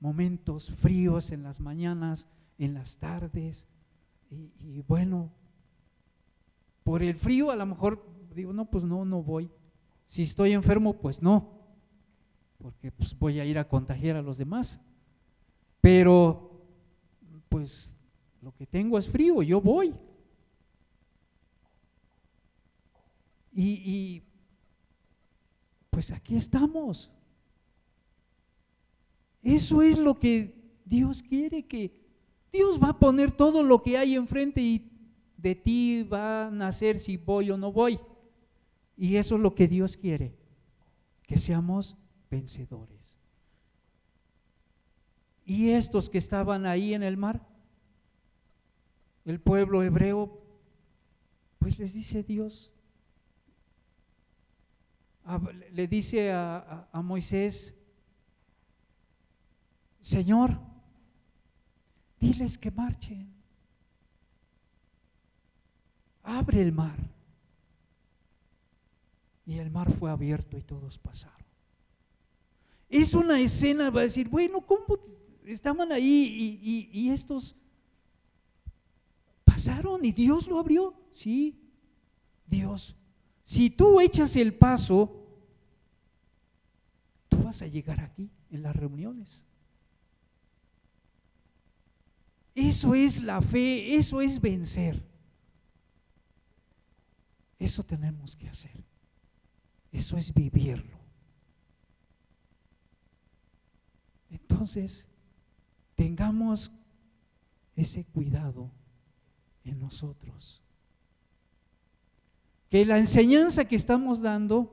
momentos 0.00 0.72
fríos 0.72 1.30
en 1.30 1.44
las 1.44 1.60
mañanas, 1.60 2.28
en 2.58 2.74
las 2.74 2.96
tardes. 2.96 3.68
Y, 4.28 4.50
y, 4.58 4.82
bueno, 4.88 5.30
por 6.82 7.04
el 7.04 7.14
frío 7.14 7.52
a 7.52 7.56
lo 7.56 7.64
mejor 7.64 8.04
digo, 8.34 8.52
no, 8.52 8.68
pues 8.68 8.82
no, 8.82 9.04
no 9.04 9.22
voy. 9.22 9.48
Si 10.06 10.22
estoy 10.24 10.54
enfermo, 10.54 10.94
pues 10.94 11.22
no, 11.22 11.52
porque 12.58 12.90
pues 12.90 13.16
voy 13.16 13.38
a 13.38 13.44
ir 13.44 13.60
a 13.60 13.68
contagiar 13.68 14.16
a 14.16 14.22
los 14.22 14.38
demás. 14.38 14.80
Pero, 15.80 16.66
pues 17.48 17.96
lo 18.42 18.52
que 18.56 18.66
tengo 18.66 18.98
es 18.98 19.08
frío, 19.08 19.40
yo 19.42 19.60
voy. 19.60 19.94
Y, 23.58 24.22
pues 25.88 26.12
aquí 26.12 26.36
estamos. 26.36 27.10
Eso 29.42 29.80
es 29.80 29.98
lo 29.98 30.18
que 30.18 30.54
Dios 30.84 31.22
quiere 31.22 31.64
que 31.66 32.04
Dios 32.52 32.80
va 32.80 32.90
a 32.90 32.98
poner 32.98 33.32
todo 33.32 33.62
lo 33.62 33.82
que 33.82 33.96
hay 33.96 34.14
enfrente 34.14 34.60
y 34.60 34.90
de 35.38 35.54
ti 35.54 36.02
va 36.02 36.46
a 36.46 36.50
nacer 36.50 36.98
si 36.98 37.16
voy 37.16 37.50
o 37.50 37.56
no 37.56 37.72
voy. 37.72 37.98
Y 38.96 39.16
eso 39.16 39.36
es 39.36 39.40
lo 39.40 39.54
que 39.54 39.68
Dios 39.68 39.96
quiere, 39.96 40.34
que 41.26 41.38
seamos 41.38 41.96
vencedores. 42.30 43.16
Y 45.44 45.70
estos 45.70 46.10
que 46.10 46.18
estaban 46.18 46.66
ahí 46.66 46.92
en 46.92 47.02
el 47.02 47.16
mar, 47.16 47.46
el 49.24 49.40
pueblo 49.40 49.82
hebreo, 49.82 50.42
pues 51.58 51.78
les 51.78 51.92
dice 51.92 52.22
Dios, 52.22 52.72
le 55.72 55.88
dice 55.88 56.30
a, 56.32 56.88
Moisés, 57.02 57.74
Señor, 60.00 60.58
diles 62.20 62.56
que 62.56 62.70
marchen. 62.70 63.34
Abre 66.22 66.60
el 66.60 66.72
mar. 66.72 66.96
Y 69.44 69.58
el 69.58 69.70
mar 69.70 69.92
fue 69.92 70.10
abierto 70.10 70.56
y 70.56 70.62
todos 70.62 70.98
pasaron. 70.98 71.46
Es 72.88 73.14
una 73.14 73.40
escena, 73.40 73.90
va 73.90 74.00
a 74.00 74.04
decir, 74.04 74.28
bueno, 74.28 74.60
¿cómo 74.60 74.98
estaban 75.44 75.90
ahí 75.90 76.60
y, 76.62 76.90
y 76.92 77.10
estos 77.10 77.56
pasaron 79.44 80.04
y 80.04 80.12
Dios 80.12 80.46
lo 80.46 80.58
abrió? 80.58 80.94
Sí, 81.12 81.60
Dios 82.46 82.96
si 83.46 83.70
tú 83.70 84.00
echas 84.00 84.34
el 84.34 84.52
paso, 84.52 85.24
tú 87.28 87.44
vas 87.44 87.62
a 87.62 87.68
llegar 87.68 88.00
aquí 88.00 88.28
en 88.50 88.60
las 88.60 88.74
reuniones. 88.74 89.46
Eso 92.56 92.96
es 92.96 93.22
la 93.22 93.40
fe, 93.40 93.94
eso 93.94 94.20
es 94.20 94.40
vencer. 94.40 95.00
Eso 97.60 97.84
tenemos 97.84 98.34
que 98.34 98.48
hacer. 98.48 98.84
Eso 99.92 100.16
es 100.16 100.34
vivirlo. 100.34 100.98
Entonces, 104.28 105.06
tengamos 105.94 106.72
ese 107.76 108.04
cuidado 108.06 108.72
en 109.62 109.78
nosotros. 109.78 110.65
Que 112.76 112.84
la 112.84 112.98
enseñanza 112.98 113.64
que 113.64 113.74
estamos 113.74 114.20
dando, 114.20 114.70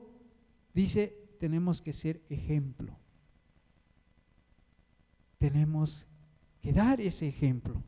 dice, 0.74 1.16
tenemos 1.40 1.80
que 1.80 1.94
ser 1.94 2.20
ejemplo. 2.28 2.98
Tenemos 5.38 6.06
que 6.60 6.74
dar 6.74 7.00
ese 7.00 7.26
ejemplo. 7.26 7.82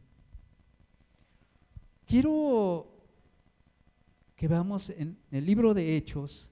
Quiero 2.06 2.86
que 4.36 4.48
veamos 4.48 4.88
en 4.88 5.18
el 5.30 5.44
libro 5.44 5.74
de 5.74 5.98
Hechos, 5.98 6.50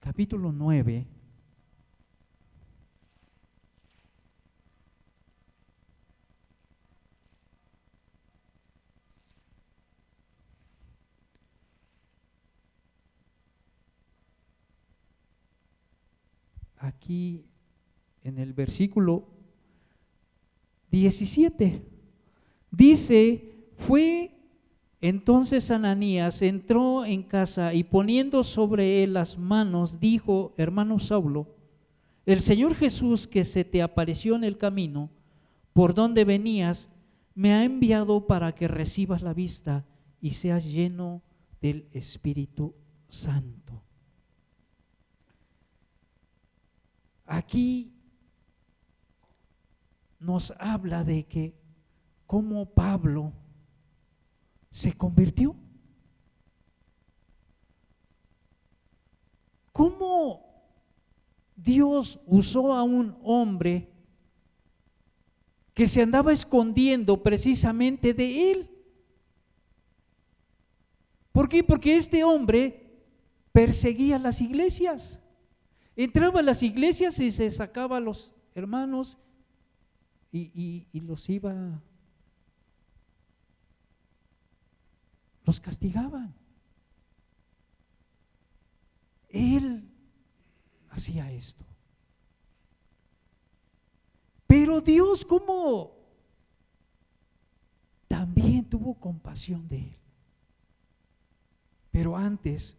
capítulo 0.00 0.50
9, 0.50 1.06
aquí 17.04 17.44
en 18.22 18.38
el 18.38 18.54
versículo 18.54 19.28
17. 20.90 21.82
Dice, 22.70 23.68
fue 23.76 24.30
entonces 25.02 25.70
Ananías, 25.70 26.40
entró 26.40 27.04
en 27.04 27.22
casa 27.22 27.74
y 27.74 27.84
poniendo 27.84 28.42
sobre 28.42 29.04
él 29.04 29.12
las 29.12 29.36
manos, 29.36 30.00
dijo, 30.00 30.54
hermano 30.56 30.98
Saulo, 30.98 31.54
el 32.24 32.40
Señor 32.40 32.74
Jesús 32.74 33.26
que 33.26 33.44
se 33.44 33.64
te 33.64 33.82
apareció 33.82 34.34
en 34.34 34.44
el 34.44 34.56
camino, 34.56 35.10
por 35.74 35.92
donde 35.92 36.24
venías, 36.24 36.88
me 37.34 37.52
ha 37.52 37.64
enviado 37.64 38.26
para 38.26 38.54
que 38.54 38.66
recibas 38.66 39.20
la 39.20 39.34
vista 39.34 39.84
y 40.22 40.30
seas 40.30 40.64
lleno 40.64 41.22
del 41.60 41.86
Espíritu 41.92 42.74
Santo. 43.10 43.83
Aquí 47.26 47.92
nos 50.18 50.52
habla 50.58 51.04
de 51.04 51.24
que 51.24 51.54
como 52.26 52.66
Pablo 52.66 53.32
se 54.70 54.92
convirtió. 54.92 55.54
¿Cómo 59.72 60.44
Dios 61.56 62.20
usó 62.26 62.72
a 62.72 62.82
un 62.82 63.16
hombre 63.22 63.90
que 65.74 65.88
se 65.88 66.02
andaba 66.02 66.32
escondiendo 66.32 67.22
precisamente 67.22 68.14
de 68.14 68.52
él? 68.52 68.70
¿Por 71.32 71.48
qué? 71.48 71.64
Porque 71.64 71.96
este 71.96 72.22
hombre 72.22 73.02
perseguía 73.52 74.18
las 74.18 74.40
iglesias. 74.40 75.20
Entraba 75.96 76.40
a 76.40 76.42
las 76.42 76.62
iglesias 76.62 77.18
y 77.20 77.30
se 77.30 77.50
sacaba 77.50 77.98
a 77.98 78.00
los 78.00 78.34
hermanos 78.54 79.18
y, 80.32 80.86
los 81.00 81.28
iba, 81.30 81.80
los 85.44 85.60
castigaban. 85.60 86.34
Él 89.28 89.88
hacía 90.90 91.30
esto. 91.30 91.64
Pero 94.48 94.80
Dios 94.80 95.24
como 95.24 95.92
también 98.08 98.64
tuvo 98.64 98.94
compasión 98.94 99.68
de 99.68 99.78
él. 99.78 99.96
Pero 101.92 102.16
antes 102.16 102.76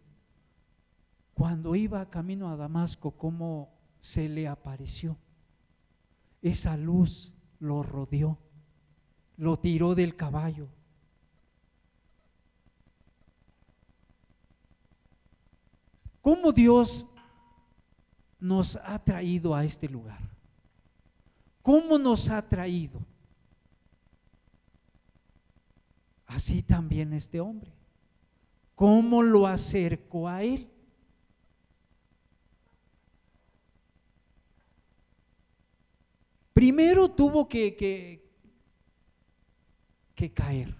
cuando 1.36 1.76
iba 1.76 2.08
camino 2.08 2.48
a 2.48 2.56
Damasco, 2.56 3.10
cómo 3.10 3.68
se 4.00 4.26
le 4.26 4.48
apareció. 4.48 5.18
Esa 6.40 6.78
luz 6.78 7.30
lo 7.60 7.82
rodeó, 7.82 8.38
lo 9.36 9.58
tiró 9.58 9.94
del 9.94 10.16
caballo. 10.16 10.66
¿Cómo 16.22 16.52
Dios 16.52 17.06
nos 18.40 18.76
ha 18.76 18.98
traído 19.04 19.54
a 19.54 19.62
este 19.62 19.90
lugar? 19.90 20.20
¿Cómo 21.60 21.98
nos 21.98 22.30
ha 22.30 22.48
traído? 22.48 23.04
Así 26.26 26.62
también 26.62 27.12
este 27.12 27.42
hombre. 27.42 27.74
¿Cómo 28.74 29.22
lo 29.22 29.46
acercó 29.46 30.28
a 30.28 30.42
él? 30.42 30.70
Primero 36.56 37.10
tuvo 37.10 37.46
que, 37.46 37.76
que, 40.14 40.32
caer. 40.32 40.74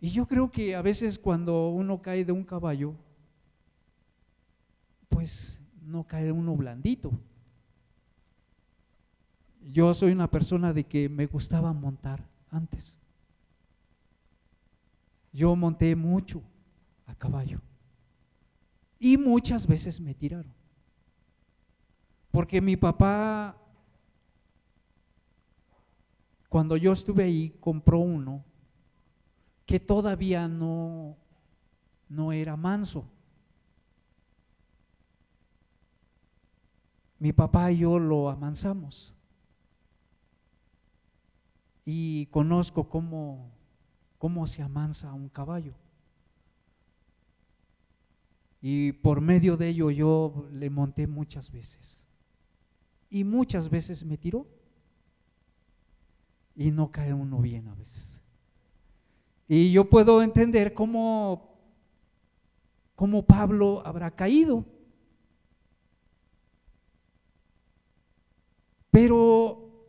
Y 0.00 0.10
yo 0.10 0.26
creo 0.26 0.50
que 0.50 0.74
a 0.74 0.82
veces 0.82 1.16
cuando 1.20 1.68
uno 1.68 2.02
cae 2.02 2.24
de 2.24 2.32
un 2.32 2.42
caballo, 2.42 2.96
pues 5.08 5.60
no 5.82 6.02
cae 6.02 6.32
uno 6.32 6.56
blandito. 6.56 7.12
Yo 9.62 9.94
soy 9.94 10.10
una 10.10 10.28
persona 10.28 10.72
de 10.72 10.82
que 10.82 11.08
me 11.08 11.26
gustaba 11.26 11.72
montar 11.72 12.26
antes. 12.50 12.98
Yo 15.32 15.54
monté 15.54 15.94
mucho 15.94 16.42
a 17.06 17.14
caballo. 17.14 17.60
Y 18.98 19.16
muchas 19.16 19.64
veces 19.68 20.00
me 20.00 20.12
tiraron. 20.12 20.63
Porque 22.34 22.60
mi 22.60 22.76
papá, 22.76 23.56
cuando 26.48 26.76
yo 26.76 26.90
estuve 26.90 27.22
ahí, 27.22 27.56
compró 27.60 28.00
uno 28.00 28.44
que 29.64 29.78
todavía 29.78 30.48
no, 30.48 31.16
no 32.08 32.32
era 32.32 32.56
manso. 32.56 33.08
Mi 37.20 37.32
papá 37.32 37.70
y 37.70 37.78
yo 37.78 38.00
lo 38.00 38.28
amansamos. 38.28 39.14
Y 41.84 42.26
conozco 42.32 42.88
cómo, 42.88 43.48
cómo 44.18 44.48
se 44.48 44.60
amansa 44.60 45.12
un 45.12 45.28
caballo. 45.28 45.74
Y 48.60 48.90
por 48.90 49.20
medio 49.20 49.56
de 49.56 49.68
ello 49.68 49.92
yo 49.92 50.48
le 50.50 50.68
monté 50.68 51.06
muchas 51.06 51.52
veces 51.52 52.03
y 53.10 53.24
muchas 53.24 53.68
veces 53.70 54.04
me 54.04 54.18
tiró. 54.18 54.46
Y 56.56 56.70
no 56.70 56.90
cae 56.90 57.12
uno 57.12 57.38
bien 57.40 57.68
a 57.68 57.74
veces. 57.74 58.20
Y 59.48 59.72
yo 59.72 59.88
puedo 59.90 60.22
entender 60.22 60.72
cómo, 60.72 61.58
cómo 62.94 63.24
Pablo 63.24 63.82
habrá 63.84 64.10
caído. 64.10 64.64
Pero 68.90 69.88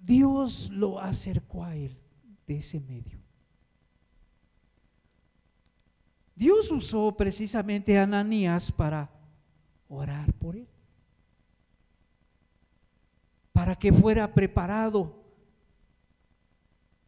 Dios 0.00 0.70
lo 0.70 1.00
acercó 1.00 1.64
a 1.64 1.76
él 1.76 1.96
de 2.46 2.56
ese 2.56 2.80
medio. 2.80 3.20
Dios 6.34 6.70
usó 6.72 7.16
precisamente 7.16 7.98
a 7.98 8.02
Ananías 8.02 8.72
para 8.72 9.10
orar 9.88 10.32
por 10.34 10.56
él 10.56 10.71
para 13.62 13.76
que 13.76 13.92
fuera 13.92 14.34
preparado. 14.34 15.22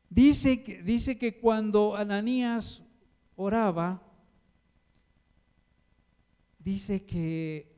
Dice 0.08 0.62
que, 0.62 0.84
dice 0.84 1.18
que 1.18 1.40
cuando 1.40 1.96
Ananías 1.96 2.80
oraba, 3.34 4.00
dice 6.60 7.04
que 7.04 7.74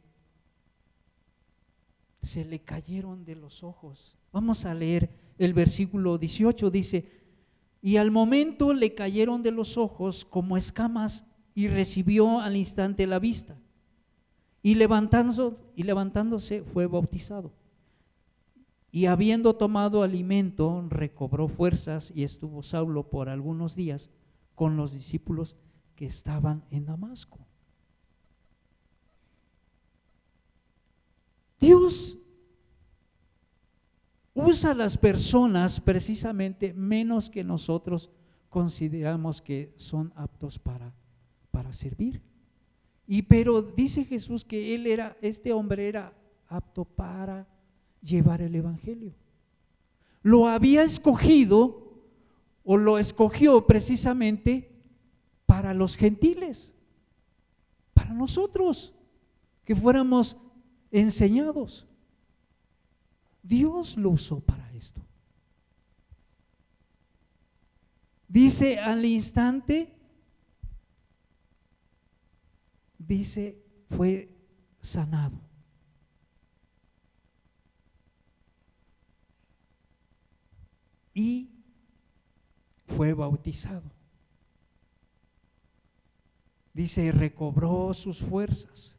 se 2.21 2.45
le 2.45 2.59
cayeron 2.61 3.25
de 3.25 3.37
los 3.37 3.63
ojos. 3.63 4.15
Vamos 4.31 4.67
a 4.67 4.75
leer 4.75 5.09
el 5.39 5.55
versículo 5.55 6.19
18, 6.19 6.71
dice, 6.71 7.11
y 7.81 7.97
al 7.97 8.11
momento 8.11 8.75
le 8.75 8.95
cayeron 8.95 9.41
de 9.41 9.53
los 9.53 9.79
ojos 9.79 10.27
como 10.27 10.59
escamas 10.59 11.25
y 11.55 11.69
recibió 11.69 12.41
al 12.41 12.57
instante 12.57 13.07
la 13.07 13.21
vista. 13.21 13.59
Y 14.63 14.75
levantándose, 14.75 15.57
y 15.77 15.83
levantándose 15.83 16.63
fue 16.63 16.87
bautizado. 16.87 17.55
Y 18.97 19.05
habiendo 19.05 19.55
tomado 19.55 20.03
alimento, 20.03 20.83
recobró 20.89 21.49
fuerzas 21.49 22.11
y 22.15 22.23
estuvo 22.23 22.63
Saulo 22.63 23.11
por 23.11 23.29
algunos 23.29 23.77
días 23.77 24.09
con 24.55 24.79
los 24.79 24.95
discípulos 24.95 25.55
que 25.95 26.07
estaban 26.07 26.65
en 26.71 26.87
Damasco. 26.87 27.39
Dios 31.61 32.17
usa 34.33 34.71
a 34.71 34.75
las 34.75 34.97
personas 34.97 35.79
precisamente 35.79 36.73
menos 36.73 37.29
que 37.29 37.45
nosotros 37.45 38.09
consideramos 38.49 39.43
que 39.43 39.75
son 39.77 40.11
aptos 40.17 40.59
para, 40.59 40.95
para 41.51 41.75
servir. 41.75 42.23
Y 43.07 43.21
pero 43.21 43.61
dice 43.61 44.07
Jesús 44.07 44.43
que 44.43 44.75
él 44.75 44.87
era, 44.87 45.19
este 45.21 45.53
hombre 45.53 45.87
era 45.87 46.15
apto 46.49 46.87
para 46.87 47.47
llevar 48.07 48.41
el 48.41 48.55
evangelio. 48.55 49.13
Lo 50.23 50.49
había 50.49 50.83
escogido 50.83 51.87
o 52.65 52.77
lo 52.77 52.99
escogió 52.99 53.67
precisamente 53.67 54.71
para 55.47 55.75
los 55.75 55.97
gentiles, 55.97 56.75
para 57.95 58.13
nosotros, 58.13 58.93
que 59.65 59.77
fuéramos 59.77 60.37
enseñados. 60.91 61.87
Dios 63.43 63.97
lo 63.97 64.11
usó 64.11 64.41
para 64.41 64.73
esto. 64.73 65.01
Dice 68.29 68.79
al 68.79 69.05
instante, 69.05 69.95
dice, 72.99 73.63
fue 73.89 74.29
sanado. 74.81 75.46
Y 81.17 81.49
fue 82.89 83.15
bautizado. 83.15 83.91
Dice, 86.75 87.11
recobró 87.11 87.95
sus 87.95 88.19
fuerzas. 88.19 88.99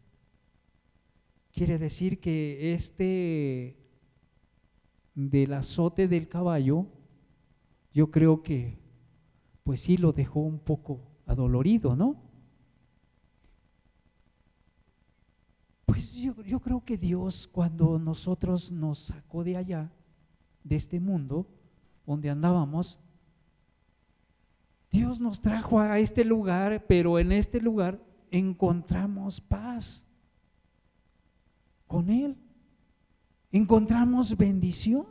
Quiere 1.51 1.77
decir 1.77 2.19
que 2.19 2.73
este 2.73 3.77
del 5.13 5.53
azote 5.53 6.07
del 6.07 6.27
caballo, 6.27 6.87
yo 7.93 8.09
creo 8.09 8.41
que 8.41 8.79
pues 9.63 9.81
sí 9.81 9.95
lo 9.97 10.11
dejó 10.11 10.39
un 10.39 10.57
poco 10.57 10.99
adolorido, 11.27 11.95
¿no? 11.95 12.15
Pues 15.85 16.15
yo, 16.15 16.41
yo, 16.41 16.59
creo 16.61 16.83
que 16.83 16.97
Dios 16.97 17.47
cuando 17.47 17.99
nosotros 17.99 18.71
nos 18.71 18.97
sacó 18.97 19.43
de 19.43 19.55
allá, 19.55 19.91
de 20.63 20.77
este 20.77 20.99
mundo 20.99 21.47
donde 22.07 22.31
andábamos, 22.31 22.99
Dios 24.89 25.19
nos 25.19 25.41
trajo 25.41 25.79
a 25.79 25.99
este 25.99 26.25
lugar, 26.25 26.85
pero 26.87 27.19
en 27.19 27.31
este 27.31 27.61
lugar 27.61 28.01
encontramos 28.31 29.39
paz 29.39 30.03
con 31.85 32.09
Él 32.09 32.35
encontramos 33.51 34.35
bendición. 34.35 35.05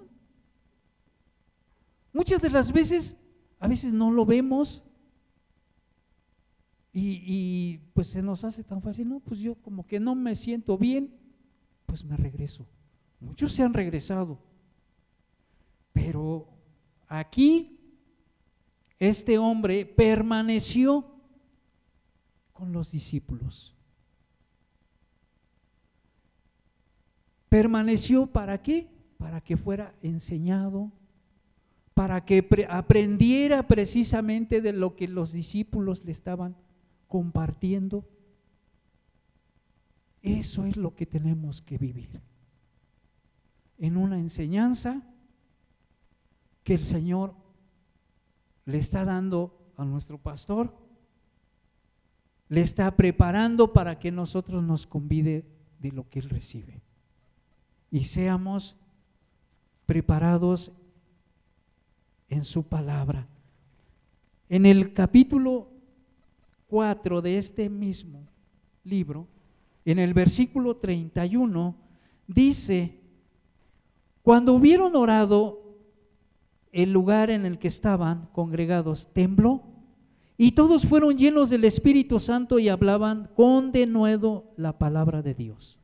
Muchas 2.12 2.40
de 2.40 2.50
las 2.50 2.72
veces, 2.72 3.16
a 3.58 3.68
veces 3.68 3.92
no 3.92 4.10
lo 4.10 4.24
vemos 4.24 4.82
y, 6.92 7.78
pues 7.92 8.06
se 8.06 8.22
nos 8.22 8.42
hace 8.44 8.64
tan 8.64 8.80
fácil, 8.80 9.06
no, 9.08 9.20
pues 9.20 9.40
yo 9.40 9.54
como 9.56 9.86
que 9.86 10.00
no 10.00 10.14
me 10.14 10.34
siento 10.34 10.78
bien, 10.78 11.14
pues 11.84 12.04
me 12.04 12.16
regreso. 12.16 12.66
Muchos 13.20 13.52
se 13.52 13.62
han 13.62 13.74
regresado, 13.74 14.38
pero 15.92 16.48
aquí 17.08 17.78
este 18.98 19.38
hombre 19.38 19.84
permaneció 19.84 21.04
con 22.52 22.72
los 22.72 22.90
discípulos. 22.90 23.74
Permaneció 27.48 28.26
para 28.26 28.62
qué? 28.62 28.88
Para 29.18 29.40
que 29.40 29.56
fuera 29.56 29.94
enseñado, 30.02 30.90
para 31.94 32.24
que 32.24 32.46
aprendiera 32.68 33.66
precisamente 33.66 34.60
de 34.60 34.72
lo 34.72 34.96
que 34.96 35.08
los 35.08 35.32
discípulos 35.32 36.04
le 36.04 36.12
estaban 36.12 36.56
compartiendo. 37.08 38.06
Eso 40.22 40.66
es 40.66 40.76
lo 40.76 40.94
que 40.94 41.06
tenemos 41.06 41.62
que 41.62 41.78
vivir. 41.78 42.20
En 43.78 43.96
una 43.96 44.18
enseñanza 44.18 45.02
que 46.66 46.74
el 46.74 46.82
Señor 46.82 47.32
le 48.64 48.78
está 48.78 49.04
dando 49.04 49.56
a 49.76 49.84
nuestro 49.84 50.18
pastor, 50.18 50.74
le 52.48 52.60
está 52.60 52.90
preparando 52.96 53.72
para 53.72 54.00
que 54.00 54.10
nosotros 54.10 54.64
nos 54.64 54.84
convide 54.84 55.46
de 55.78 55.92
lo 55.92 56.10
que 56.10 56.18
Él 56.18 56.28
recibe 56.28 56.82
y 57.92 58.02
seamos 58.02 58.74
preparados 59.86 60.72
en 62.28 62.44
su 62.44 62.64
palabra. 62.64 63.28
En 64.48 64.66
el 64.66 64.92
capítulo 64.92 65.68
4 66.66 67.22
de 67.22 67.38
este 67.38 67.70
mismo 67.70 68.26
libro, 68.82 69.28
en 69.84 70.00
el 70.00 70.14
versículo 70.14 70.78
31, 70.78 71.76
dice, 72.26 72.98
cuando 74.24 74.52
hubieron 74.54 74.96
orado, 74.96 75.65
el 76.72 76.92
lugar 76.92 77.30
en 77.30 77.46
el 77.46 77.58
que 77.58 77.68
estaban 77.68 78.28
congregados 78.32 79.12
tembló 79.12 79.62
y 80.38 80.52
todos 80.52 80.84
fueron 80.84 81.16
llenos 81.16 81.48
del 81.48 81.64
Espíritu 81.64 82.20
Santo 82.20 82.58
y 82.58 82.68
hablaban 82.68 83.30
con 83.34 83.72
denuedo 83.72 84.52
la 84.56 84.78
palabra 84.78 85.22
de 85.22 85.34
Dios. 85.34 85.80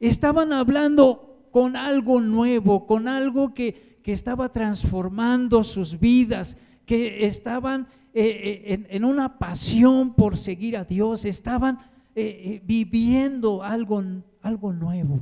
Estaban 0.00 0.52
hablando 0.52 1.48
con 1.52 1.76
algo 1.76 2.20
nuevo, 2.20 2.86
con 2.86 3.08
algo 3.08 3.54
que, 3.54 3.86
estaba 4.08 4.50
transformando 4.50 5.62
sus 5.62 6.00
vidas, 6.00 6.56
que 6.86 7.26
estaban 7.26 7.88
eh, 8.14 8.64
eh, 8.64 8.86
en, 8.88 9.04
una 9.04 9.38
pasión 9.38 10.14
por 10.14 10.38
seguir 10.38 10.78
a 10.78 10.84
Dios, 10.84 11.26
estaban 11.26 11.76
eh, 12.14 12.62
viviendo 12.64 13.62
algo, 13.62 14.02
algo 14.40 14.72
nuevo. 14.72 15.20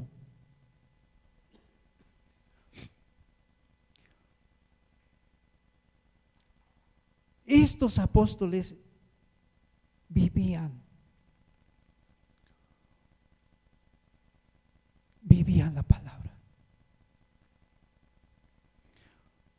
Estos 7.46 8.00
apóstoles 8.00 8.76
vivían. 10.08 10.82
Vivían 15.20 15.74
la 15.74 15.84
palabra. 15.84 16.36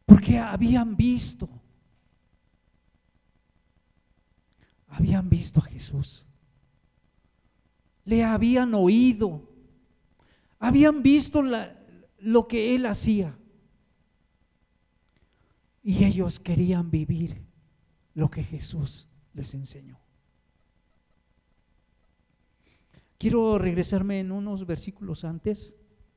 Porque 0.05 0.37
habían 0.37 0.97
visto, 0.97 1.49
habían 4.87 5.29
visto 5.29 5.59
a 5.59 5.63
Jesús, 5.63 6.25
le 8.03 8.23
habían 8.23 8.73
oído, 8.73 9.49
habían 10.59 11.03
visto 11.03 11.41
lo 12.19 12.47
que 12.47 12.75
él 12.75 12.85
hacía. 12.85 13.37
Y 15.83 16.03
ellos 16.03 16.39
querían 16.39 16.89
vivir 16.89 17.46
lo 18.17 18.31
que 18.31 18.43
Jesús 18.43 19.07
les 19.35 19.53
enseñó. 19.53 19.99
Quiero 23.19 23.59
regresarme 23.59 24.19
en 24.19 24.31
unos 24.31 24.65
versículos 24.65 25.23
antes 25.23 25.75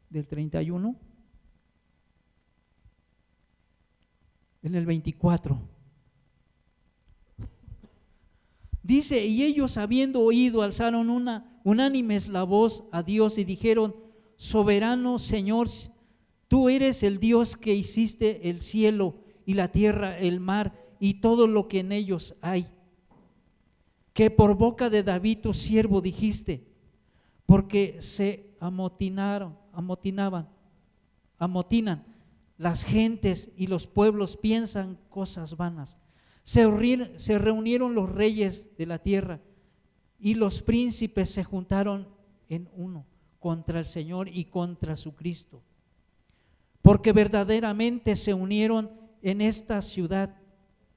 del 0.09 0.27
31, 0.27 0.97
en 4.63 4.75
el 4.75 4.87
24. 4.87 5.61
Dice, 8.83 9.27
y 9.27 9.43
ellos 9.43 9.77
habiendo 9.77 10.23
oído 10.23 10.63
alzaron 10.63 11.11
una 11.11 11.61
unánimes 11.65 12.29
la 12.29 12.45
voz 12.45 12.85
a 12.93 13.03
Dios 13.03 13.37
y 13.37 13.45
dijeron, 13.45 13.95
soberano 14.37 15.19
Señor, 15.19 15.69
tú 16.49 16.71
eres 16.71 17.03
el 17.03 17.21
Dios 17.21 17.59
que 17.59 17.75
hiciste 17.75 18.49
el 18.49 18.63
cielo 18.63 19.17
y 19.45 19.53
la 19.53 19.69
tierra, 19.69 20.19
el 20.19 20.41
mar 20.41 20.90
y 21.01 21.15
todo 21.15 21.47
lo 21.47 21.67
que 21.67 21.81
en 21.81 21.91
ellos 21.91 22.37
hay. 22.43 22.69
Que 24.13 24.31
por 24.31 24.55
boca 24.55 24.91
de 24.91 25.03
David 25.03 25.39
tu 25.43 25.55
siervo 25.55 26.01
dijiste, 26.01 26.67
porque 27.47 27.97
se 28.01 28.55
amotinaron, 28.61 29.57
amotinaban, 29.73 30.49
amotinan. 31.39 32.05
Las 32.59 32.85
gentes 32.85 33.51
y 33.57 33.67
los 33.67 33.87
pueblos 33.87 34.37
piensan 34.37 34.99
cosas 35.09 35.57
vanas. 35.57 35.97
Se 36.43 36.65
reunieron, 36.67 37.19
se 37.19 37.39
reunieron 37.39 37.95
los 37.95 38.11
reyes 38.11 38.77
de 38.77 38.85
la 38.85 38.99
tierra 38.99 39.41
y 40.19 40.35
los 40.35 40.61
príncipes 40.61 41.31
se 41.31 41.43
juntaron 41.43 42.07
en 42.51 42.69
uno 42.75 43.07
contra 43.39 43.79
el 43.79 43.87
Señor 43.87 44.29
y 44.29 44.45
contra 44.45 44.97
su 44.97 45.15
Cristo. 45.15 45.63
Porque 46.83 47.13
verdaderamente 47.13 48.15
se 48.17 48.35
unieron 48.35 48.91
en 49.23 49.41
esta 49.41 49.81
ciudad 49.81 50.40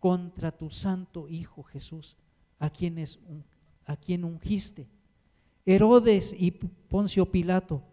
contra 0.04 0.52
tu 0.52 0.70
santo 0.70 1.30
Hijo 1.30 1.64
Jesús, 1.64 2.18
a 2.60 2.70
quien, 2.70 2.98
es, 2.98 3.22
a 3.86 3.96
quien 3.96 4.26
ungiste 4.26 4.90
Herodes 5.66 6.36
y 6.38 6.52
Poncio 6.52 7.32
Pilato 7.32 7.84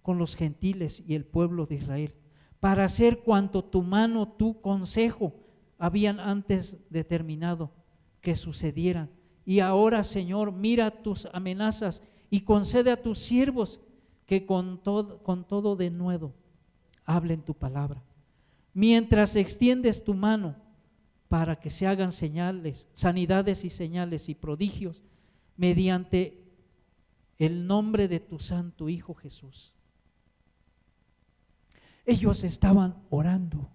con 0.00 0.16
los 0.16 0.36
gentiles 0.36 1.02
y 1.04 1.16
el 1.16 1.24
pueblo 1.24 1.66
de 1.66 1.74
Israel, 1.74 2.14
para 2.60 2.84
hacer 2.84 3.18
cuanto 3.18 3.64
tu 3.64 3.82
mano, 3.82 4.28
tu 4.28 4.60
consejo 4.60 5.34
habían 5.76 6.20
antes 6.20 6.78
determinado 6.88 7.72
que 8.20 8.36
sucedieran. 8.36 9.10
Y 9.44 9.58
ahora, 9.58 10.04
Señor, 10.04 10.52
mira 10.52 11.02
tus 11.02 11.26
amenazas 11.32 12.00
y 12.30 12.42
concede 12.42 12.92
a 12.92 13.02
tus 13.02 13.18
siervos 13.18 13.80
que 14.24 14.46
con 14.46 14.80
todo, 14.84 15.20
con 15.20 15.42
todo 15.42 15.74
de 15.74 15.90
nuevo 15.90 16.32
hablen 17.04 17.42
tu 17.42 17.54
palabra. 17.54 18.04
Mientras 18.72 19.34
extiendes 19.34 20.04
tu 20.04 20.14
mano 20.14 20.64
para 21.28 21.56
que 21.56 21.70
se 21.70 21.86
hagan 21.86 22.12
señales, 22.12 22.88
sanidades 22.92 23.64
y 23.64 23.70
señales 23.70 24.28
y 24.28 24.34
prodigios 24.34 25.02
mediante 25.56 26.44
el 27.38 27.66
nombre 27.66 28.08
de 28.08 28.20
tu 28.20 28.38
santo 28.38 28.88
Hijo 28.88 29.14
Jesús. 29.14 29.72
Ellos 32.04 32.44
estaban 32.44 33.02
orando. 33.10 33.68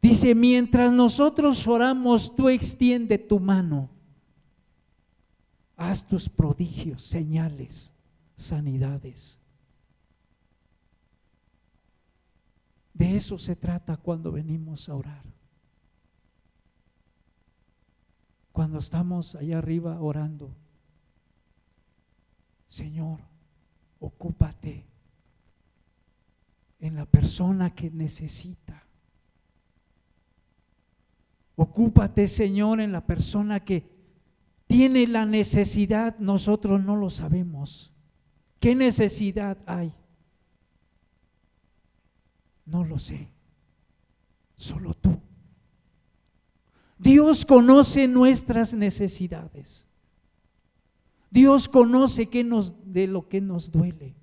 Dice, 0.00 0.34
mientras 0.34 0.92
nosotros 0.92 1.66
oramos, 1.68 2.34
tú 2.34 2.48
extiende 2.48 3.18
tu 3.18 3.38
mano 3.38 3.90
haz 5.82 6.06
tus 6.06 6.28
prodigios, 6.28 7.02
señales, 7.02 7.92
sanidades. 8.36 9.40
De 12.94 13.16
eso 13.16 13.38
se 13.38 13.56
trata 13.56 13.96
cuando 13.96 14.32
venimos 14.32 14.88
a 14.88 14.94
orar. 14.94 15.22
Cuando 18.52 18.78
estamos 18.78 19.34
allá 19.34 19.58
arriba 19.58 20.00
orando, 20.00 20.54
Señor, 22.68 23.20
ocúpate 23.98 24.86
en 26.80 26.96
la 26.96 27.06
persona 27.06 27.74
que 27.74 27.90
necesita. 27.90 28.82
Ocúpate, 31.56 32.28
Señor, 32.28 32.80
en 32.80 32.92
la 32.92 33.06
persona 33.06 33.60
que 33.60 33.88
tiene 34.66 35.06
la 35.06 35.24
necesidad, 35.24 36.18
nosotros 36.18 36.82
no 36.82 36.96
lo 36.96 37.08
sabemos. 37.10 37.92
¿Qué 38.58 38.74
necesidad 38.74 39.58
hay? 39.66 39.94
No 42.72 42.84
lo 42.84 42.98
sé. 42.98 43.28
Solo 44.56 44.94
tú. 44.94 45.20
Dios 46.96 47.44
conoce 47.44 48.08
nuestras 48.08 48.72
necesidades. 48.72 49.86
Dios 51.30 51.68
conoce 51.68 52.30
nos, 52.42 52.72
de 52.90 53.06
lo 53.08 53.28
que 53.28 53.42
nos 53.42 53.70
duele. 53.70 54.14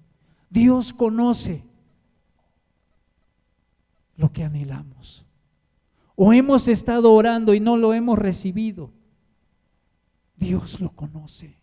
Dios 0.50 0.94
conoce 0.94 1.64
lo 4.18 4.34
que 4.34 4.44
anhelamos. 4.44 5.28
O 6.16 6.34
hemos 6.34 6.68
estado 6.68 7.12
orando 7.14 7.54
y 7.54 7.60
no 7.60 7.78
lo 7.78 7.94
hemos 7.94 8.18
recibido. 8.18 8.92
Dios 10.36 10.80
lo 10.80 10.90
conoce. 10.90 11.56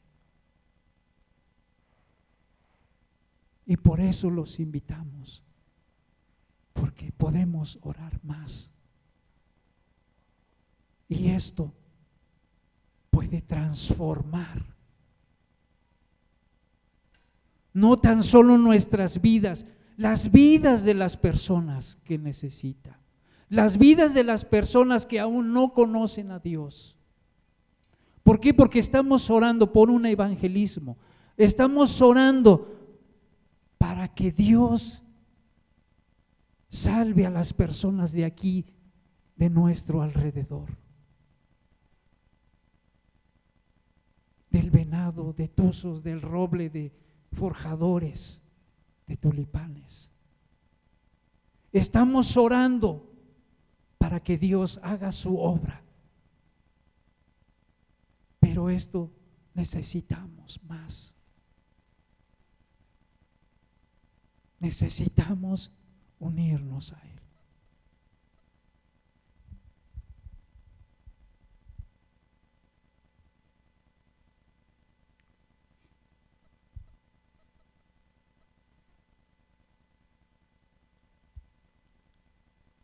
Y 3.67 3.77
por 3.77 3.99
eso 4.01 4.31
los 4.31 4.61
invitamos, 4.61 5.43
porque 6.77 7.11
podemos 7.13 7.79
orar 7.83 8.21
más. 8.23 8.71
Y 11.09 11.31
esto 11.31 11.73
puede 13.11 13.41
transformar 13.43 14.63
no 17.73 17.99
tan 17.99 18.23
solo 18.23 18.57
nuestras 18.57 19.21
vidas, 19.21 19.67
las 19.97 20.31
vidas 20.31 20.83
de 20.85 20.95
las 20.95 21.17
personas 21.17 21.99
que 22.05 22.19
necesitan, 22.19 22.97
las 23.49 23.79
vidas 23.79 24.15
de 24.15 24.25
las 24.25 24.45
personas 24.45 25.07
que 25.07 25.21
aún 25.21 25.53
no 25.53 25.73
conocen 25.73 26.31
a 26.31 26.39
Dios. 26.39 26.97
¿Por 28.23 28.41
qué? 28.41 28.53
Porque 28.53 28.79
estamos 28.79 29.31
orando 29.31 29.73
por 29.73 29.91
un 29.91 30.05
evangelismo. 30.07 30.97
Estamos 31.37 32.01
orando 32.01 32.75
para 33.79 34.09
que 34.09 34.33
Dios 34.33 35.03
salve 36.77 37.27
a 37.27 37.31
las 37.31 37.53
personas 37.53 38.13
de 38.13 38.25
aquí, 38.25 38.67
de 39.37 39.51
nuestro 39.51 40.03
alrededor. 40.03 40.69
Del 44.51 44.71
venado, 44.71 45.33
de 45.33 45.49
tuzos, 45.49 46.03
del 46.03 46.23
roble, 46.23 46.71
de 46.71 46.93
forjadores, 47.33 48.43
de 49.07 49.17
tulipanes. 49.17 50.11
Estamos 51.73 52.37
orando 52.37 53.13
para 53.99 54.21
que 54.21 54.39
Dios 54.39 54.79
haga 54.83 55.13
su 55.13 55.39
obra 55.39 55.83
pero 58.57 58.71
esto 58.71 59.13
necesitamos 59.53 60.63
más. 60.63 61.15
Necesitamos 64.61 65.73
unirnos 66.19 66.93
a 66.93 67.01
Él. 67.03 67.21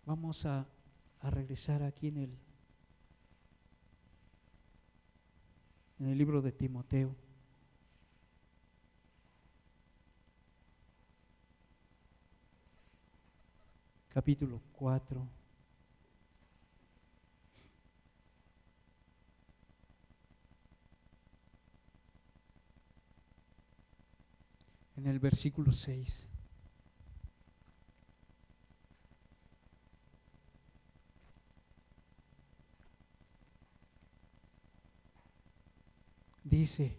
Vamos 0.05 0.45
a, 0.47 0.67
a 1.21 1.31
regresar 1.31 1.83
aquí 1.83 2.09
en 2.09 2.17
el 2.19 2.39
en 6.03 6.09
el 6.09 6.19
libro 6.19 6.43
de 6.43 6.51
Timoteo. 6.51 7.15
Capítulo 14.13 14.61
4. 14.73 15.27
En 24.97 25.07
el 25.07 25.19
versículo 25.19 25.73
6. 25.73 26.29
dice, 36.45 36.99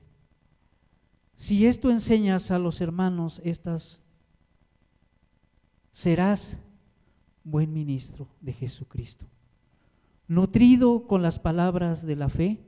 si 1.36 1.68
esto 1.68 1.91
enseñas 1.91 2.49
a 2.49 2.57
los 2.57 2.82
hermanos, 2.82 3.39
estas 3.43 4.01
serás 5.91 6.57
buen 7.44 7.74
ministro 7.74 8.28
de 8.41 8.54
Jesucristo, 8.54 9.26
nutrido 10.28 11.08
con 11.08 11.22
las 11.22 11.39
palabras 11.39 12.06
de 12.06 12.16
la 12.16 12.30
fe 12.30 12.60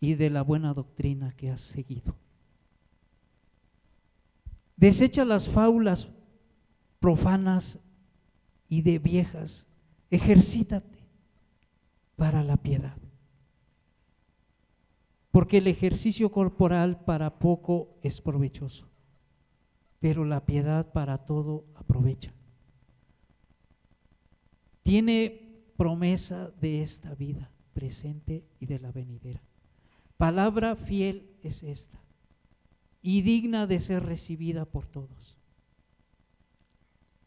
y 0.00 0.14
de 0.14 0.30
la 0.30 0.42
buena 0.42 0.74
doctrina 0.74 1.32
que 1.36 1.50
has 1.50 1.60
seguido. 1.60 2.16
Desecha 4.76 5.24
las 5.24 5.48
faulas 5.48 6.08
profanas 7.00 7.78
y 8.68 8.82
de 8.82 8.98
viejas, 8.98 9.66
ejercítate 10.10 11.06
para 12.16 12.42
la 12.42 12.56
piedad 12.56 12.96
porque 15.36 15.58
el 15.58 15.66
ejercicio 15.66 16.32
corporal 16.32 17.04
para 17.04 17.38
poco 17.38 17.98
es 18.00 18.22
provechoso, 18.22 18.88
pero 20.00 20.24
la 20.24 20.46
piedad 20.46 20.90
para 20.92 21.26
todo 21.26 21.66
aprovecha. 21.74 22.32
Tiene 24.86 25.72
promesa 25.76 26.50
de 26.60 26.80
esta 26.80 27.14
vida 27.14 27.50
presente 27.74 28.44
y 28.60 28.66
de 28.66 28.78
la 28.78 28.92
venidera. 28.92 29.42
Palabra 30.16 30.76
fiel 30.76 31.28
es 31.42 31.62
esta 31.62 32.00
y 33.02 33.22
digna 33.22 33.66
de 33.66 33.80
ser 33.80 34.04
recibida 34.04 34.64
por 34.64 34.86
todos, 34.86 35.36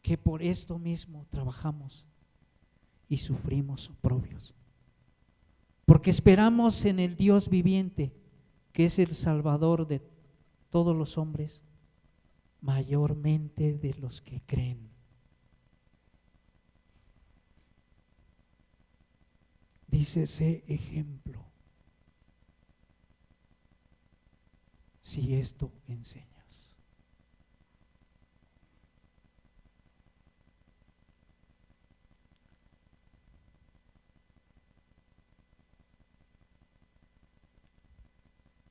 que 0.02 0.18
por 0.18 0.42
esto 0.42 0.78
mismo 0.78 1.26
trabajamos 1.30 2.06
y 3.08 3.18
sufrimos 3.18 3.90
oprobios 3.90 4.54
porque 5.90 6.10
esperamos 6.10 6.84
en 6.84 7.00
el 7.00 7.16
Dios 7.16 7.48
viviente, 7.48 8.12
que 8.72 8.84
es 8.84 9.00
el 9.00 9.12
Salvador 9.12 9.88
de 9.88 10.00
todos 10.70 10.94
los 10.96 11.18
hombres, 11.18 11.64
mayormente 12.60 13.76
de 13.76 13.94
los 13.94 14.20
que 14.20 14.40
creen. 14.46 14.89
Dice, 19.90 20.28
sé 20.28 20.62
ejemplo. 20.68 21.44
Si 25.02 25.34
esto 25.34 25.72
enseñas. 25.88 26.76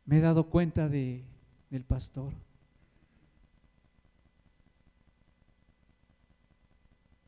Me 0.06 0.18
he 0.18 0.22
dado 0.22 0.50
cuenta 0.50 0.88
de, 0.88 1.26
del 1.70 1.84
pastor. 1.84 2.32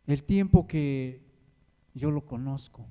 El 0.08 0.24
tiempo 0.24 0.66
que 0.66 1.22
yo 1.94 2.10
lo 2.10 2.26
conozco. 2.26 2.86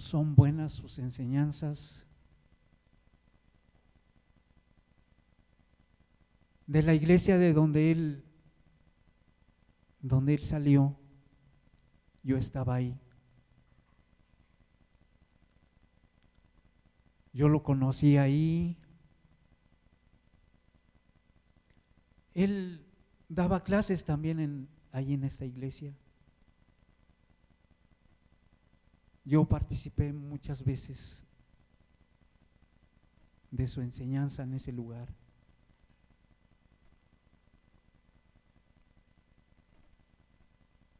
Son 0.00 0.34
buenas 0.34 0.72
sus 0.72 0.98
enseñanzas. 0.98 2.06
De 6.66 6.82
la 6.82 6.94
iglesia 6.94 7.36
de 7.36 7.52
donde 7.52 7.90
él 7.90 8.24
donde 10.00 10.32
él 10.32 10.42
salió, 10.42 10.96
yo 12.22 12.38
estaba 12.38 12.76
ahí. 12.76 12.98
Yo 17.34 17.50
lo 17.50 17.62
conocí 17.62 18.16
ahí. 18.16 18.78
Él 22.32 22.86
daba 23.28 23.62
clases 23.62 24.06
también 24.06 24.40
en, 24.40 24.68
ahí 24.92 25.12
en 25.12 25.24
esta 25.24 25.44
iglesia. 25.44 25.94
Yo 29.24 29.44
participé 29.44 30.12
muchas 30.12 30.64
veces 30.64 31.24
de 33.50 33.66
su 33.66 33.80
enseñanza 33.80 34.42
en 34.42 34.54
ese 34.54 34.72
lugar. 34.72 35.08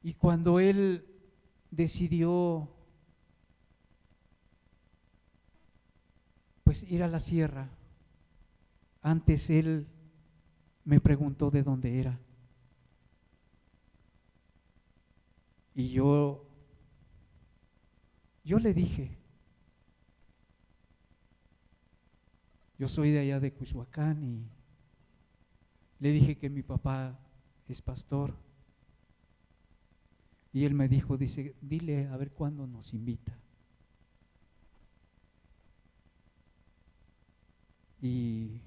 Y 0.02 0.14
cuando 0.14 0.60
él 0.60 1.04
decidió 1.70 2.68
pues 6.64 6.84
ir 6.84 7.02
a 7.02 7.08
la 7.08 7.20
sierra, 7.20 7.68
antes 9.02 9.50
él 9.50 9.86
me 10.84 11.00
preguntó 11.00 11.50
de 11.50 11.62
dónde 11.62 11.98
era. 11.98 12.18
Y 15.74 15.90
yo 15.90 16.49
yo 18.44 18.58
le 18.58 18.74
dije, 18.74 19.10
yo 22.78 22.88
soy 22.88 23.10
de 23.10 23.20
allá 23.20 23.40
de 23.40 23.52
Cuchuacán 23.52 24.24
y 24.24 24.46
le 25.98 26.12
dije 26.12 26.38
que 26.38 26.48
mi 26.48 26.62
papá 26.62 27.18
es 27.68 27.82
pastor. 27.82 28.34
Y 30.52 30.64
él 30.64 30.74
me 30.74 30.88
dijo, 30.88 31.16
dice, 31.16 31.54
dile 31.60 32.08
a 32.08 32.16
ver 32.16 32.32
cuándo 32.32 32.66
nos 32.66 32.92
invita. 32.94 33.38
Y 38.00 38.60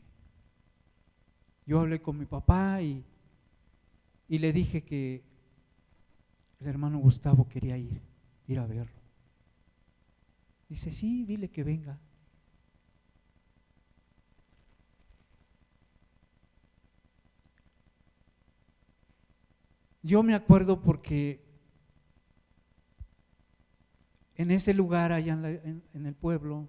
yo 1.65 1.79
hablé 1.79 2.01
con 2.01 2.17
mi 2.17 2.25
papá 2.25 2.81
y, 2.81 3.03
y 4.29 4.39
le 4.39 4.53
dije 4.53 4.83
que 4.83 5.23
el 6.59 6.67
hermano 6.67 6.99
Gustavo 6.99 7.49
quería 7.49 7.77
ir, 7.77 7.99
ir 8.47 8.59
a 8.59 8.67
verlo. 8.67 9.02
Dice, 10.73 10.91
sí, 10.91 11.23
dile 11.23 11.51
que 11.51 11.63
venga. 11.63 11.99
Yo 20.01 20.23
me 20.23 20.33
acuerdo 20.33 20.81
porque 20.81 21.45
en 24.33 24.49
ese 24.49 24.73
lugar 24.73 25.11
allá 25.11 25.33
en, 25.33 25.83
el 26.07 26.15
pueblo, 26.15 26.67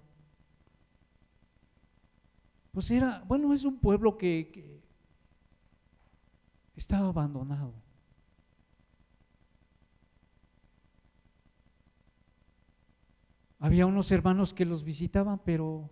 pues 2.73 2.91
era, 2.91 3.23
bueno, 3.27 3.55
es 3.55 3.65
un 3.65 3.79
pueblo 3.79 4.19
que, 4.19 4.83
estaba 6.75 7.07
abandonado. 7.07 7.73
Había 13.65 13.87
unos 13.87 14.11
hermanos 14.11 14.53
que 14.53 14.63
los 14.63 14.83
visitaban, 14.83 15.39
pero 15.39 15.89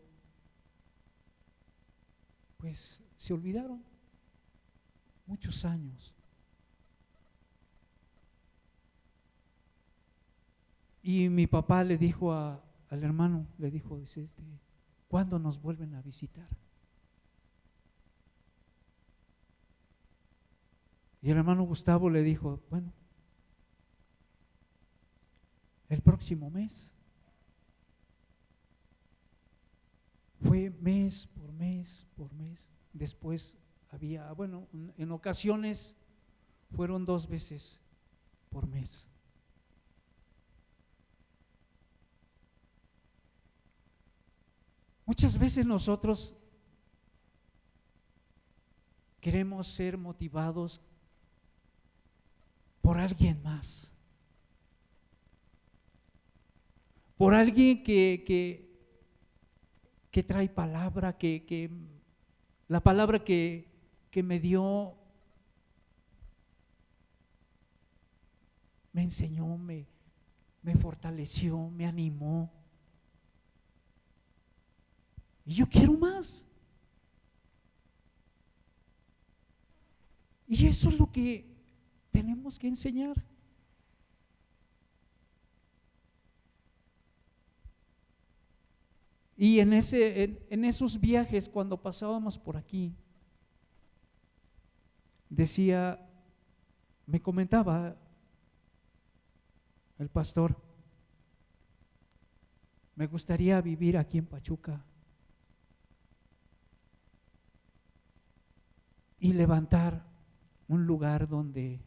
pues 2.58 3.02
se 3.16 3.34
olvidaron 3.34 3.84
muchos 5.26 5.66
años. 5.66 6.14
Y 11.02 11.30
mi 11.30 11.48
papá 11.48 11.84
le 11.84 11.98
dijo 11.98 12.32
al 12.32 12.62
hermano, 13.04 13.48
le 13.58 13.72
dijo, 13.72 13.98
dice, 13.98 14.22
este, 14.22 14.44
¿cuándo 15.08 15.40
nos 15.40 15.60
vuelven 15.60 15.96
a 15.96 16.04
visitar? 16.04 16.48
Y 21.24 21.32
el 21.32 21.38
hermano 21.38 21.64
Gustavo 21.64 22.12
le 22.12 22.22
dijo, 22.22 22.62
bueno, 22.70 22.94
el 25.90 26.04
próximo 26.04 26.52
mes. 26.52 26.94
Fue 30.44 30.70
mes 30.70 31.28
por 31.28 31.52
mes 31.54 32.06
por 32.16 32.34
mes. 32.34 32.70
Después 32.92 33.58
había, 33.90 34.32
bueno, 34.34 34.68
en 34.98 35.12
ocasiones 35.12 35.96
fueron 36.76 37.06
dos 37.06 37.28
veces 37.28 37.80
por 38.50 38.68
mes. 38.68 39.08
Muchas 45.06 45.38
veces 45.38 45.66
nosotros 45.66 46.36
queremos 49.20 49.68
ser 49.68 49.98
motivados 49.98 50.82
por 52.82 52.98
alguien 52.98 53.42
más, 53.44 53.92
por 57.18 57.34
alguien 57.34 57.84
que, 57.84 58.24
que, 58.26 58.63
trae 60.22 60.50
palabra, 60.50 61.18
que, 61.18 61.72
la 62.68 62.82
palabra 62.82 63.24
que, 63.24 63.66
que 64.12 64.22
me 64.22 64.40
dio 64.40 64.96
me 68.94 69.02
enseñó, 69.02 69.58
me, 69.58 69.88
me 70.62 70.76
fortaleció, 70.76 71.70
me 71.72 71.88
animó. 71.88 72.52
Y 75.46 75.56
yo 75.56 75.68
quiero 75.68 75.94
más. 75.94 76.46
Y 80.48 80.68
eso 80.68 80.90
es 80.90 81.00
lo 81.00 81.12
que 81.12 81.46
tenemos 82.12 82.60
que 82.60 82.68
enseñar. 82.68 83.22
Y 89.36 89.60
en, 89.60 89.74
ese, 89.74 90.46
en, 90.50 90.66
esos 90.66 91.00
viajes, 91.00 91.50
cuando 91.50 91.82
pasábamos 91.82 92.38
por 92.38 92.56
aquí, 92.56 92.96
decía, 95.30 96.00
me 97.06 97.20
comentaba 97.22 97.96
el 99.98 100.10
pastor, 100.10 100.56
me 102.96 103.08
gustaría 103.08 103.60
vivir 103.62 103.98
aquí 103.98 104.20
en 104.20 104.28
Pachuca. 104.28 104.86
y 109.24 109.32
levantar 109.32 110.06
un 110.68 110.86
lugar 110.86 111.30
donde 111.30 111.80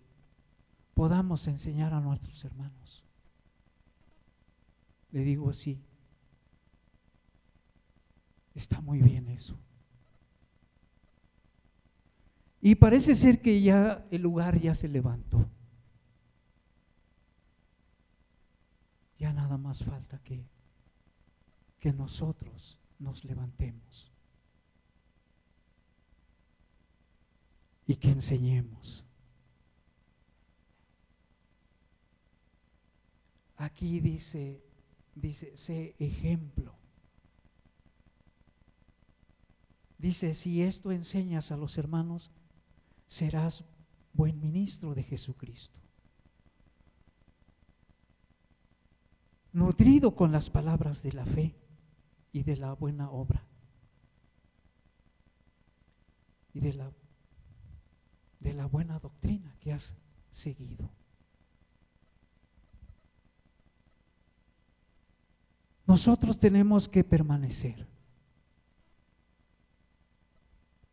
podamos 0.95 1.47
enseñar 1.49 1.93
a 1.93 2.01
nuestros 2.01 2.43
hermanos. 2.47 3.05
Le 5.11 5.21
digo 5.21 5.53
sí, 5.53 5.85
está 8.57 8.81
muy 8.81 9.01
bien 9.01 9.29
eso. 9.29 9.59
Y 12.61 12.75
parece 12.75 13.15
ser 13.15 13.41
que 13.41 13.63
ya 13.63 14.05
el 14.11 14.23
lugar 14.23 14.59
ya 14.59 14.75
se 14.75 14.89
levantó. 14.89 15.49
Ya 19.19 19.33
nada 19.33 19.57
más 19.57 19.85
falta 19.85 20.19
que, 20.25 20.45
que 21.79 21.93
nosotros 21.93 22.79
nos 22.99 23.25
levantemos. 23.25 24.11
y 27.87 27.97
que 27.97 28.11
enseñemos. 28.11 29.05
Aquí 33.57 34.01
dice, 34.01 34.63
dice, 35.15 35.57
sé 35.57 35.95
ejemplo. 35.99 36.75
Dice, 39.99 40.35
si 40.35 40.63
esto 40.63 40.93
enseñas 40.93 41.53
a 41.53 41.57
los 41.57 41.79
hermanos, 41.79 42.31
serás 43.07 43.65
buen 44.13 44.41
ministro 44.41 44.95
de 44.95 45.03
Jesucristo. 45.03 45.77
nutrido 49.57 50.15
con 50.15 50.33
las 50.33 50.51
palabras 50.51 51.03
de 51.03 51.15
la 51.15 51.25
fe 51.25 51.57
y 52.31 52.43
de 52.43 52.57
la 52.57 52.75
buena 52.75 53.11
obra 53.11 53.43
y 56.53 56.61
de 56.61 56.75
la, 56.75 56.93
de 58.39 58.53
la 58.53 58.67
buena 58.67 58.99
doctrina 58.99 59.57
que 59.61 59.73
has 59.73 59.95
seguido. 60.31 60.91
Nosotros 65.87 66.37
tenemos 66.39 66.87
que 66.87 67.03
permanecer, 67.03 67.87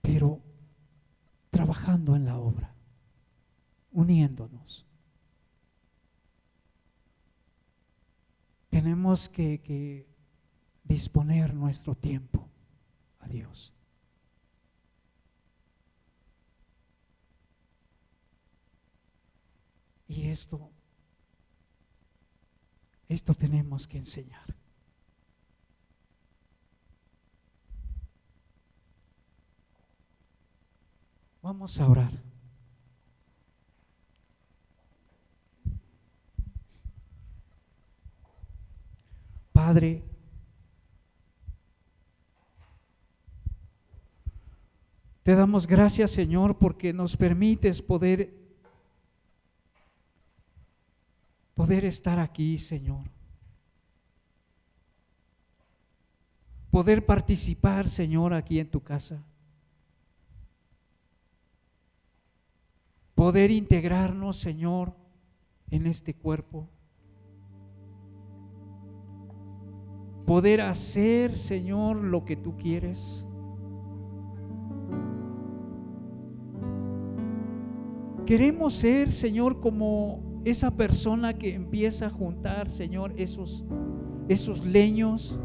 pero 0.01 0.39
trabajando 1.49 2.15
en 2.15 2.23
la 2.23 2.37
obra, 2.37 2.73
uniéndonos. 4.03 4.85
Tenemos 8.69 9.29
que, 9.29 9.61
que 9.61 10.07
disponer 10.83 11.53
nuestro 11.53 11.95
tiempo 11.95 12.49
a 13.19 13.27
Dios. 13.27 13.73
Y 20.07 20.27
esto, 20.27 20.69
esto 23.07 23.33
tenemos 23.33 23.87
que 23.87 23.97
enseñar. 23.97 24.55
Vamos 31.41 31.79
a 31.79 31.87
orar. 31.87 32.32
Padre, 39.74 40.03
te 45.24 45.34
damos 45.34 45.65
gracias 45.65 46.11
Señor 46.11 46.59
porque 46.59 46.93
nos 46.93 47.17
permites 47.17 47.82
poder 47.82 48.36
poder 51.55 51.86
estar 51.86 52.19
aquí, 52.19 52.59
Señor. 52.59 53.09
Poder 56.69 57.03
participar, 57.03 57.89
Señor, 57.89 58.36
aquí 58.36 58.59
en 58.59 58.69
tu 58.69 58.84
casa. 58.84 59.24
Poder 63.15 63.49
integrarnos, 63.49 64.38
Señor, 64.38 64.95
en 65.71 65.88
este 65.88 66.13
cuerpo. 66.13 66.69
Poder 70.26 70.61
hacer, 70.61 71.36
Señor, 71.36 72.03
lo 72.03 72.24
que 72.24 72.36
tú 72.36 72.55
quieres. 72.57 73.26
Queremos 78.26 78.74
ser, 78.74 79.11
Señor, 79.11 79.59
como 79.59 80.41
esa 80.45 80.71
persona 80.71 81.38
que 81.38 81.53
empieza 81.53 82.07
a 82.07 82.09
juntar, 82.09 82.69
Señor, 82.69 83.13
esos, 83.17 83.65
esos 84.30 84.65
leños 84.65 85.38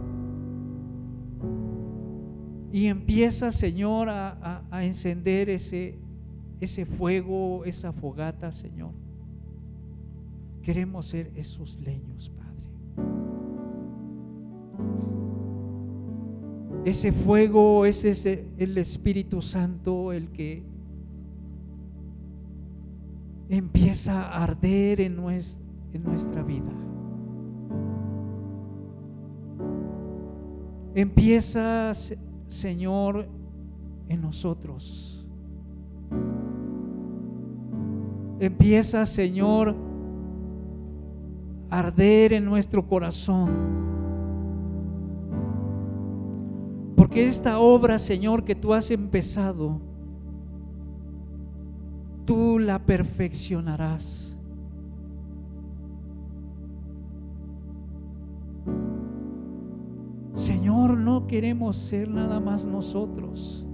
y 2.70 2.86
empieza, 2.86 3.50
Señor, 3.50 4.08
a, 4.08 4.64
a 4.70 4.84
encender 4.84 5.50
ese, 5.50 5.98
ese 6.60 6.86
fuego, 6.86 7.64
esa 7.64 7.92
fogata, 7.92 8.52
Señor. 8.52 8.92
Queremos 10.62 11.06
ser 11.06 11.32
esos 11.34 11.80
leños, 11.80 12.30
Padre. 12.30 13.27
Ese 16.84 17.12
fuego 17.12 17.84
es 17.84 18.04
el 18.04 18.78
Espíritu 18.78 19.42
Santo 19.42 20.12
el 20.12 20.30
que 20.30 20.62
empieza 23.48 24.22
a 24.22 24.44
arder 24.44 25.00
en, 25.00 25.18
en 25.18 26.02
nuestra 26.04 26.42
vida. 26.42 26.72
Empieza, 30.94 31.92
Señor, 32.46 33.28
en 34.08 34.20
nosotros. 34.20 35.26
Empieza, 38.40 39.04
Señor, 39.06 39.74
a 41.70 41.78
arder 41.78 42.32
en 42.32 42.44
nuestro 42.44 42.86
corazón. 42.86 43.97
Porque 47.08 47.26
esta 47.26 47.58
obra, 47.58 47.98
Señor, 47.98 48.44
que 48.44 48.54
tú 48.54 48.74
has 48.74 48.90
empezado, 48.90 49.80
tú 52.26 52.58
la 52.58 52.78
perfeccionarás. 52.84 54.36
Señor, 60.34 60.98
no 60.98 61.26
queremos 61.26 61.76
ser 61.76 62.10
nada 62.10 62.40
más 62.40 62.66
nosotros. 62.66 63.66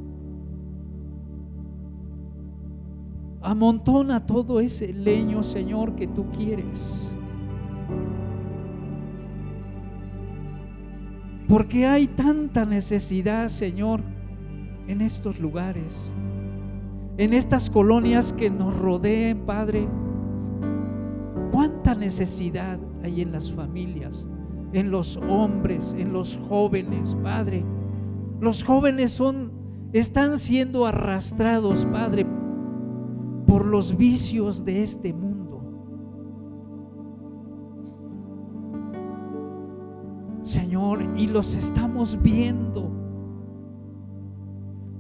Amontona 3.43 4.25
todo 4.25 4.61
ese 4.61 4.93
leño, 4.93 5.43
Señor, 5.43 5.97
que 5.97 6.07
tú 6.07 6.27
quieres. 6.31 7.13
Porque 11.49 11.87
hay 11.87 12.07
tanta 12.07 12.65
necesidad, 12.65 13.49
Señor, 13.49 14.01
en 14.87 15.01
estos 15.01 15.39
lugares 15.39 16.15
en 17.17 17.33
estas 17.33 17.71
colonias 17.71 18.33
que 18.33 18.51
nos 18.51 18.77
rodeen, 18.77 19.47
Padre. 19.47 19.89
Cuánta 21.53 21.95
necesidad 21.95 22.79
hay 23.03 23.21
en 23.21 23.31
las 23.31 23.53
familias, 23.53 24.29
en 24.73 24.91
los 24.91 25.17
hombres, 25.29 25.95
en 25.97 26.13
los 26.13 26.41
jóvenes, 26.49 27.17
Padre. 27.23 27.65
Los 28.41 28.65
jóvenes 28.65 29.13
son 29.13 29.53
están 29.93 30.41
siendo 30.41 30.87
arrastrados, 30.87 31.87
Padre, 31.87 32.27
por 33.47 33.65
los 33.65 33.97
vicios 33.97 34.65
de 34.65 34.83
este 34.83 35.13
mundo. 35.13 35.34
Y 41.17 41.29
los 41.29 41.55
estamos 41.55 42.21
viendo 42.21 42.91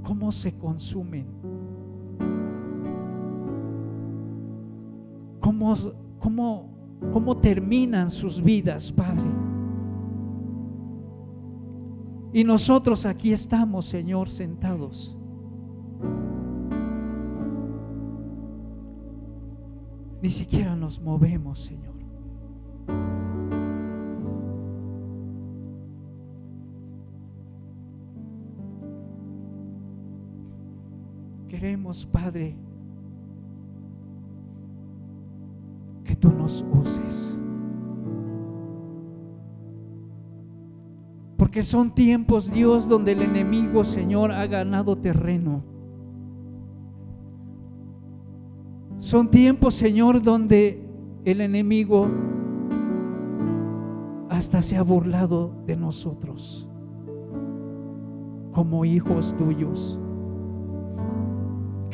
cómo 0.02 0.30
se 0.32 0.56
consumen 0.56 1.26
cómo, 6.20 6.70
cómo, 7.12 7.36
terminan 7.36 8.10
sus 8.10 8.42
vidas, 8.42 8.90
Padre. 8.90 9.30
Y 12.32 12.42
nosotros 12.44 13.06
aquí 13.06 13.32
estamos, 13.32 13.84
Señor, 13.84 14.28
sentados. 14.28 15.16
Ni 20.22 20.30
siquiera 20.30 20.74
nos 20.74 21.00
movemos, 21.00 21.60
Señor. 21.60 21.93
Queremos, 31.54 32.04
Padre, 32.04 32.56
tú 36.16 36.32
nos 36.32 36.64
uses. 36.82 37.38
Porque 41.36 41.62
son 41.62 41.94
tiempos, 41.94 42.52
Dios, 42.52 42.88
donde 42.88 43.12
el 43.12 43.22
enemigo, 43.22 43.84
Señor, 43.84 44.32
ha 44.32 44.44
ganado 44.48 44.98
terreno. 44.98 45.62
Son 48.98 49.30
tiempos, 49.30 49.74
Señor, 49.74 50.22
donde 50.22 50.84
el 51.24 51.40
enemigo 51.40 52.08
hasta 54.28 54.60
se 54.60 54.76
ha 54.76 54.82
burlado 54.82 55.52
de 55.68 55.76
nosotros 55.76 56.68
como 58.52 58.84
hijos 58.84 59.36
tuyos, 59.36 60.00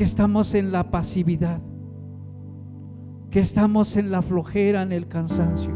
que 0.01 0.05
estamos 0.05 0.55
en 0.55 0.73
la 0.73 0.91
pasividad, 0.91 1.61
que 3.31 3.39
estamos 3.39 3.99
en 3.99 4.11
la 4.11 4.23
flojera, 4.23 4.81
en 4.81 4.93
el 4.93 5.09
cansancio. 5.09 5.75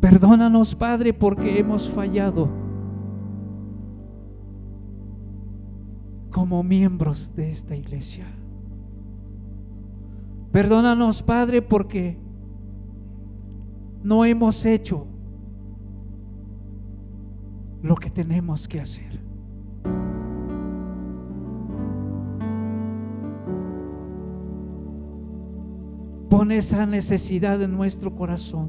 Perdónanos, 0.00 0.74
Padre, 0.74 1.14
porque 1.14 1.58
hemos 1.58 1.88
fallado 1.88 2.50
como 6.30 6.62
miembros 6.62 7.34
de 7.34 7.48
esta 7.48 7.74
iglesia. 7.74 8.26
Perdónanos, 10.52 11.22
Padre, 11.22 11.62
porque 11.62 12.18
no 14.02 14.26
hemos 14.26 14.66
hecho 14.66 15.06
lo 17.80 17.94
que 17.94 18.10
tenemos 18.10 18.68
que 18.68 18.82
hacer. 18.82 19.25
Pon 26.36 26.52
esa 26.52 26.84
necesidad 26.84 27.62
en 27.62 27.72
nuestro 27.74 28.14
corazón 28.14 28.68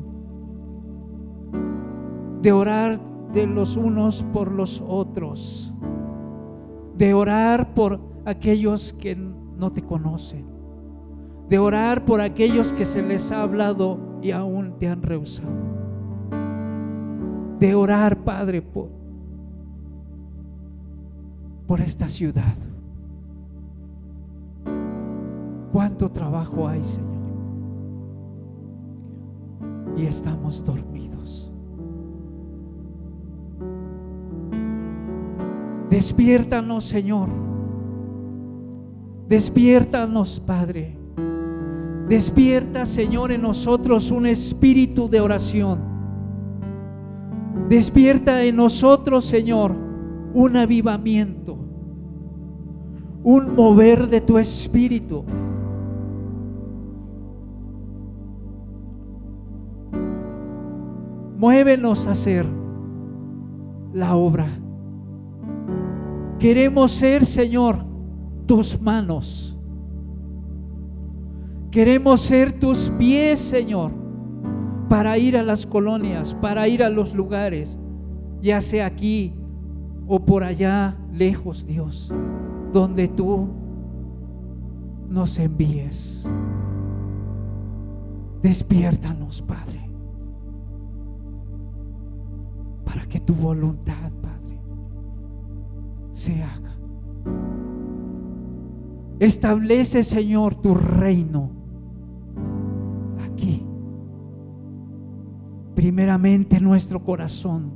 de 2.42 2.54
orar 2.54 2.98
de 3.34 3.46
los 3.46 3.76
unos 3.76 4.24
por 4.32 4.54
los 4.54 4.82
otros, 4.88 5.74
de 6.96 7.14
orar 7.14 7.74
por 7.74 8.00
aquellos 8.24 8.94
que 8.94 9.18
no 9.18 9.74
te 9.74 9.82
conocen, 9.82 10.46
de 11.50 11.60
orar 11.60 12.06
por 12.06 12.22
aquellos 12.22 12.72
que 12.72 12.86
se 12.86 13.02
les 13.02 13.34
ha 13.34 13.42
hablado 13.42 14.00
y 14.22 14.32
aún 14.32 14.80
te 14.80 14.88
han 14.88 15.04
rehusado, 15.04 15.52
de 17.60 17.76
orar, 17.76 18.24
Padre, 18.24 18.62
por, 18.62 18.88
por 21.68 21.82
esta 21.82 22.08
ciudad. 22.08 22.56
¿Cuánto 25.74 26.10
trabajo 26.10 26.66
hay, 26.66 26.82
Señor? 26.86 27.17
Y 29.98 30.06
estamos 30.06 30.64
dormidos. 30.64 31.52
Despiértanos, 35.90 36.84
Señor. 36.86 37.30
Despiértanos, 39.28 40.40
Padre. 40.40 40.96
Despierta, 42.08 42.86
Señor, 42.86 43.32
en 43.32 43.42
nosotros 43.42 44.12
un 44.12 44.28
espíritu 44.28 45.10
de 45.10 45.20
oración. 45.20 45.80
Despierta 47.68 48.44
en 48.44 48.56
nosotros, 48.56 49.26
Señor, 49.26 49.76
un 50.34 50.56
avivamiento, 50.56 51.58
un 53.24 53.56
mover 53.56 54.08
de 54.08 54.22
tu 54.22 54.38
espíritu. 54.38 55.26
Muévenos 61.48 62.08
a 62.08 62.12
hacer 62.12 62.46
la 63.94 64.18
obra. 64.18 64.50
Queremos 66.40 66.92
ser, 66.92 67.26
Señor, 67.26 67.86
tus 68.46 68.82
manos. 68.82 69.58
Queremos 71.72 72.20
ser 72.20 72.60
tus 72.60 72.90
pies, 72.98 73.40
Señor, 73.40 73.94
para 74.90 75.18
ir 75.18 75.38
a 75.38 75.42
las 75.44 75.66
colonias, 75.66 76.36
para 76.36 76.68
ir 76.68 76.84
a 76.84 76.90
los 76.90 77.14
lugares, 77.14 77.80
ya 78.42 78.60
sea 78.60 78.86
aquí 78.86 79.34
o 80.06 80.20
por 80.26 80.44
allá 80.44 80.98
lejos, 81.14 81.66
Dios, 81.66 82.14
donde 82.74 83.08
tú 83.08 83.48
nos 85.08 85.40
envíes. 85.40 86.30
Despiértanos, 88.42 89.42
Padre, 89.42 89.87
para 92.98 93.10
que 93.10 93.20
tu 93.20 93.36
voluntad, 93.36 94.12
Padre, 94.24 94.60
se 96.12 96.42
haga. 96.42 96.76
Establece, 99.20 100.04
Señor, 100.04 100.56
tu 100.56 100.74
reino 100.74 101.52
aquí. 103.24 103.64
Primeramente 105.76 106.60
nuestro 106.60 107.04
corazón 107.04 107.72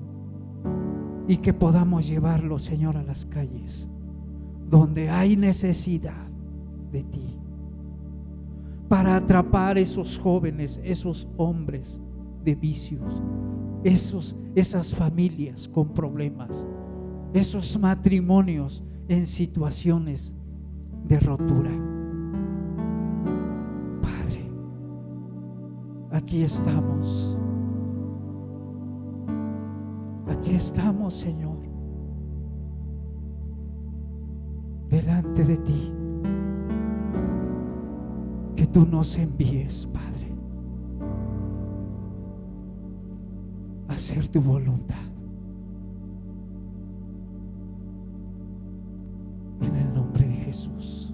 y 1.28 1.38
que 1.38 1.54
podamos 1.54 2.08
llevarlo, 2.08 2.58
Señor, 2.58 2.98
a 2.98 3.04
las 3.04 3.28
calles 3.28 3.92
donde 4.72 5.12
hay 5.12 5.36
necesidad 5.36 6.28
de 6.92 7.04
ti 7.04 7.38
para 8.90 9.18
atrapar 9.18 9.78
esos 9.78 10.18
jóvenes, 10.18 10.82
esos 10.84 11.28
hombres 11.38 12.02
de 12.44 12.56
vicios, 12.56 13.22
esos, 13.84 14.36
esas 14.56 14.94
familias 14.94 15.68
con 15.68 15.90
problemas, 15.94 16.68
esos 17.34 17.80
matrimonios 17.80 18.84
en 19.08 19.26
situaciones 19.26 20.36
de 21.08 21.20
rotura. 21.20 21.72
Padre, 24.02 24.50
aquí 26.12 26.44
estamos. 26.44 27.38
Aquí 30.28 30.56
estamos, 30.56 31.14
Señor, 31.14 31.58
delante 34.90 35.44
de 35.44 35.58
ti. 35.58 35.94
Que 38.56 38.66
tú 38.68 38.86
nos 38.86 39.18
envíes, 39.18 39.88
Padre, 39.88 40.21
hacer 43.92 44.28
tu 44.30 44.42
voluntad. 44.42 44.96
En 49.62 49.76
el 49.76 49.94
nombre 49.94 50.28
de 50.28 50.36
Jesús. 50.36 51.14